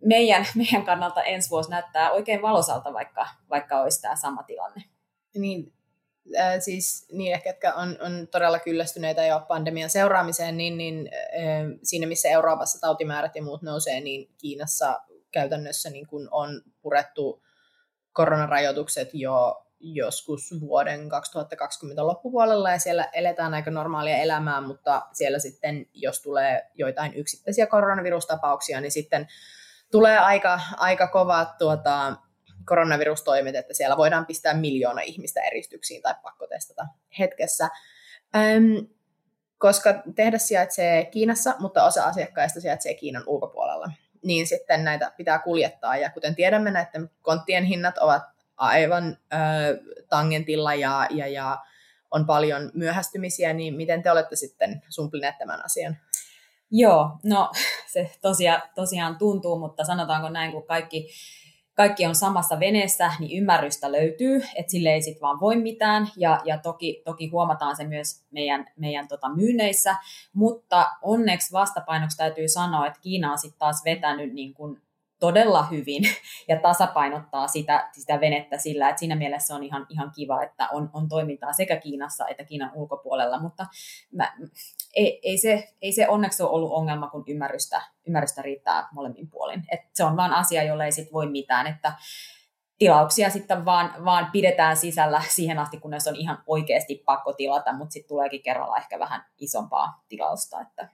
meidän, 0.06 0.46
meidän 0.56 0.86
kannalta 0.86 1.24
ensi 1.24 1.50
vuosi 1.50 1.70
näyttää 1.70 2.12
oikein 2.12 2.42
valosalta, 2.42 2.94
vaikka, 2.94 3.28
vaikka 3.50 3.82
olisi 3.82 4.02
tämä 4.02 4.16
sama 4.16 4.44
tilanne. 4.44 4.84
Niin, 5.36 5.74
äh, 6.40 6.56
siis 6.60 7.08
niille, 7.12 7.40
ketkä 7.40 7.74
on, 7.74 7.98
on 8.02 8.28
todella 8.32 8.60
kyllästyneitä 8.60 9.26
jo 9.26 9.46
pandemian 9.48 9.90
seuraamiseen, 9.90 10.58
niin, 10.58 10.78
niin 10.78 11.10
äh, 11.14 11.80
siinä 11.84 12.08
missä 12.08 12.30
Euroopassa 12.30 12.82
tautimäärät 12.82 13.36
ja 13.36 13.44
muut 13.44 13.62
nousee, 13.62 14.02
niin 14.02 14.30
Kiinassa 14.38 15.02
käytännössä 15.32 15.90
niin 15.90 16.08
kun 16.08 16.28
on 16.32 16.62
purettu 16.82 17.44
koronarajoitukset 18.14 19.10
jo 19.14 19.60
joskus 19.80 20.60
vuoden 20.60 21.10
2020 21.10 22.08
loppupuolella 22.08 22.72
ja 22.72 22.80
siellä 22.80 23.10
eletään 23.14 23.54
aika 23.54 23.72
normaalia 23.72 24.18
elämää, 24.18 24.62
mutta 24.62 25.02
siellä 25.14 25.40
sitten, 25.40 25.86
jos 25.94 26.22
tulee 26.22 26.70
joitain 26.74 27.14
yksittäisiä 27.14 27.68
koronavirustapauksia, 27.68 28.82
niin 28.82 28.92
sitten 28.92 29.28
tulee 29.94 30.20
aika, 30.20 30.60
aika 30.78 31.08
kovat 31.08 31.58
tuota, 31.58 32.16
koronavirustoimet, 32.66 33.56
että 33.56 33.74
siellä 33.74 33.98
voidaan 33.98 34.26
pistää 34.26 34.54
miljoona 34.54 35.02
ihmistä 35.02 35.42
eristyksiin 35.42 36.02
tai 36.02 36.16
pakkotestata 36.24 36.86
hetkessä. 37.20 37.70
Öm, 38.36 38.88
koska 39.58 39.94
tehdas 40.16 40.48
sijaitsee 40.48 41.06
Kiinassa, 41.06 41.56
mutta 41.60 41.84
osa 41.84 42.04
asiakkaista 42.04 42.62
sijaitsee 42.62 42.94
Kiinan 42.94 43.24
ulkopuolella, 43.28 43.92
niin 44.24 44.48
sitten 44.48 44.84
näitä 44.84 45.12
pitää 45.18 45.40
kuljettaa. 45.40 45.98
Ja 45.98 46.10
kuten 46.10 46.36
tiedämme, 46.36 46.72
näiden 46.72 47.10
konttien 47.22 47.64
hinnat 47.64 47.98
ovat 47.98 48.24
aivan 48.58 49.18
ö, 49.34 49.38
tangentilla 50.10 50.76
ja, 50.76 51.08
ja, 51.10 51.28
ja 51.28 51.58
on 52.12 52.26
paljon 52.26 52.72
myöhästymisiä, 52.74 53.54
niin 53.54 53.74
miten 53.76 54.04
te 54.04 54.12
olette 54.12 54.36
sitten 54.36 54.82
sumplineet 54.90 55.38
tämän 55.38 55.66
asian? 55.66 55.98
Joo, 56.76 57.18
no 57.24 57.52
se 57.94 58.12
tosiaan, 58.22 58.62
tosiaan 58.76 59.18
tuntuu, 59.18 59.60
mutta 59.60 59.84
sanotaanko 59.84 60.30
näin, 60.30 60.52
kun 60.52 60.68
kaikki, 60.68 61.10
kaikki 61.74 62.06
on 62.06 62.16
samassa 62.16 62.60
veneessä, 62.60 63.12
niin 63.20 63.38
ymmärrystä 63.38 63.92
löytyy, 63.92 64.44
että 64.56 64.72
sille 64.72 64.90
ei 64.90 65.02
sitten 65.02 65.22
vaan 65.22 65.40
voi 65.40 65.56
mitään, 65.56 66.08
ja, 66.18 66.42
ja 66.46 66.58
toki, 66.58 67.02
toki 67.06 67.28
huomataan 67.28 67.76
se 67.76 67.84
myös 67.84 68.24
meidän, 68.32 68.66
meidän 68.78 69.08
tota 69.08 69.30
myynneissä, 69.36 69.96
mutta 70.34 70.90
onneksi 71.02 71.52
vastapainoksi 71.52 72.18
täytyy 72.18 72.48
sanoa, 72.48 72.88
että 72.88 73.00
Kiina 73.02 73.32
on 73.32 73.38
sitten 73.38 73.60
taas 73.60 73.82
vetänyt 73.86 74.34
niin 74.34 74.54
kuin 74.54 74.82
todella 75.24 75.64
hyvin 75.64 76.04
ja 76.50 76.60
tasapainottaa 76.60 77.48
sitä, 77.48 77.90
sitä 77.92 78.20
venettä 78.20 78.58
sillä, 78.58 78.90
että 78.90 79.00
siinä 79.00 79.16
mielessä 79.16 79.56
on 79.56 79.64
ihan, 79.64 79.86
ihan 79.90 80.12
kiva, 80.16 80.44
että 80.44 80.70
on, 80.70 80.90
on 80.94 81.10
toimintaa 81.10 81.54
sekä 81.54 81.78
Kiinassa 81.78 82.28
että 82.28 82.44
Kiinan 82.44 82.72
ulkopuolella, 82.74 83.42
mutta 83.42 83.66
mä, 84.12 84.34
ei, 84.96 85.20
ei, 85.24 85.38
se, 85.38 85.74
ei 85.82 85.92
se 85.92 86.08
onneksi 86.08 86.44
ole 86.44 86.52
ollut 86.52 86.72
ongelma, 86.72 87.10
kun 87.10 87.24
ymmärrystä, 87.28 87.82
ymmärrystä 88.08 88.42
riittää 88.42 88.88
molemmin 88.92 89.30
puolin. 89.30 89.64
Et 89.72 89.80
se 89.94 90.04
on 90.04 90.18
vain 90.18 90.32
asia, 90.32 90.64
jolle 90.64 90.86
ei 90.86 90.92
sit 90.92 91.14
voi 91.14 91.28
mitään, 91.28 91.68
että 91.68 91.94
tilauksia 92.78 93.30
sitten 93.30 93.66
vaan, 93.66 94.06
vaan 94.06 94.30
pidetään 94.32 94.78
sisällä 94.78 95.22
siihen 95.28 95.60
asti, 95.60 95.78
kunnes 95.78 96.08
on 96.08 96.16
ihan 96.16 96.44
oikeasti 96.48 97.04
pakko 97.06 97.34
tilata, 97.34 97.74
mutta 97.74 97.94
sitten 97.94 98.10
tuleekin 98.10 98.44
kerralla 98.44 98.78
ehkä 98.78 99.00
vähän 99.00 99.26
isompaa 99.38 100.04
tilausta. 100.10 100.62
Että. 100.62 100.90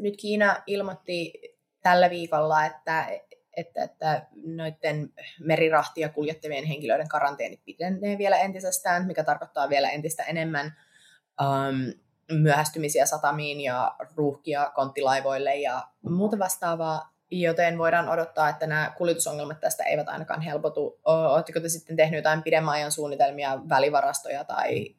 Nyt 0.00 0.14
Kiina 0.16 0.56
ilmoitti 0.66 1.32
tällä 1.84 2.10
viikolla, 2.10 2.64
että, 2.64 3.08
että, 3.56 3.82
että 3.82 4.26
noiden 4.46 5.12
merirahtia 5.40 6.08
kuljettavien 6.08 6.64
henkilöiden 6.64 7.08
karanteenit 7.08 7.60
pitenee 7.64 8.18
vielä 8.18 8.36
entisestään, 8.36 9.06
mikä 9.06 9.24
tarkoittaa 9.24 9.68
vielä 9.68 9.90
entistä 9.90 10.22
enemmän 10.22 10.76
um, 11.42 11.92
myöhästymisiä 12.32 13.06
satamiin 13.06 13.60
ja 13.60 13.96
ruuhkia 14.16 14.72
konttilaivoille 14.74 15.56
ja 15.56 15.88
muuta 16.02 16.38
vastaavaa, 16.38 17.14
joten 17.30 17.78
voidaan 17.78 18.08
odottaa, 18.08 18.48
että 18.48 18.66
nämä 18.66 18.92
kuljetusongelmat 18.98 19.60
tästä 19.60 19.84
eivät 19.84 20.08
ainakaan 20.08 20.40
helpotu. 20.40 21.00
Oletteko 21.04 21.60
te 21.60 21.68
sitten 21.68 21.96
tehnyt 21.96 22.18
jotain 22.18 22.42
pidemmän 22.42 22.74
ajan 22.74 22.92
suunnitelmia, 22.92 23.58
välivarastoja 23.68 24.44
tai 24.44 24.94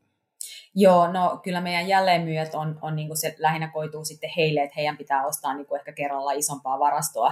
Joo, 0.76 1.12
no 1.12 1.40
kyllä 1.44 1.62
meidän 1.62 1.88
jälleenmyyjät 1.88 2.56
on, 2.56 2.80
on 2.82 2.96
niin 2.96 3.08
kuin 3.08 3.18
se 3.18 3.36
lähinnä 3.40 3.68
koituu 3.68 4.06
sitten 4.06 4.30
heille, 4.38 4.64
että 4.64 4.76
heidän 4.76 4.98
pitää 4.98 5.26
ostaa 5.26 5.54
niin 5.54 5.66
kuin 5.66 5.80
ehkä 5.80 5.92
kerralla 5.92 6.32
isompaa 6.32 6.80
varastoa. 6.80 7.32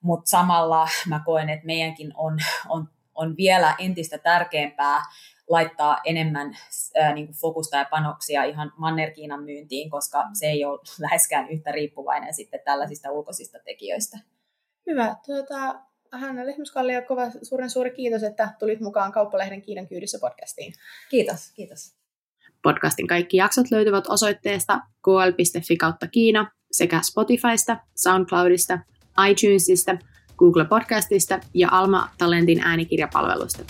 Mutta 0.00 0.30
samalla 0.30 0.88
mä 1.08 1.20
koen, 1.24 1.50
että 1.50 1.66
meidänkin 1.66 2.12
on, 2.16 2.38
on, 2.68 2.88
on 3.14 3.36
vielä 3.36 3.74
entistä 3.78 4.18
tärkeämpää 4.18 5.02
laittaa 5.48 6.00
enemmän 6.04 6.56
ää, 6.94 7.14
niin 7.14 7.26
kuin 7.26 7.36
fokusta 7.36 7.76
ja 7.76 7.86
panoksia 7.90 8.44
ihan 8.44 8.72
Manner-Kiinan 8.76 9.44
myyntiin, 9.44 9.90
koska 9.90 10.24
se 10.32 10.46
ei 10.46 10.64
ole 10.64 10.80
läheskään 11.00 11.48
yhtä 11.48 11.72
riippuvainen 11.72 12.34
sitten 12.34 12.60
tällaisista 12.64 13.10
ulkoisista 13.10 13.58
tekijöistä. 13.64 14.18
Hyvä. 14.86 15.16
Tuota, 15.26 15.80
Hanna 16.12 16.46
Lehmuskallio, 16.46 17.02
kova 17.02 17.30
suuren 17.42 17.70
suuri 17.70 17.90
kiitos, 17.90 18.22
että 18.22 18.48
tulit 18.58 18.80
mukaan 18.80 19.12
Kauppalehden 19.12 19.62
Kiinan 19.62 19.88
kyydissä 19.88 20.18
podcastiin. 20.20 20.72
Kiitos, 21.10 21.52
kiitos. 21.52 22.03
Podcastin 22.64 23.06
kaikki 23.06 23.36
jaksot 23.36 23.70
löytyvät 23.70 24.04
osoitteesta 24.08 24.80
kl.fi 25.04 25.76
kautta 25.76 26.08
Kiina 26.08 26.50
sekä 26.72 27.00
Spotifysta, 27.02 27.76
SoundCloudista, 27.96 28.78
iTunesista, 29.30 29.96
Google 30.38 30.64
Podcastista 30.64 31.40
ja 31.54 31.68
Alma 31.70 32.08
Talentin 32.18 32.60
äänikirjapalveluista. 32.60 33.62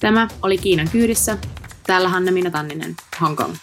Tämä 0.00 0.28
oli 0.42 0.58
Kiinan 0.58 0.88
kyydissä. 0.92 1.38
Täällä 1.86 2.08
Hanna 2.08 2.32
Minna 2.32 2.50
Tanninen, 2.50 2.94
Hong 3.20 3.36
Kong. 3.36 3.54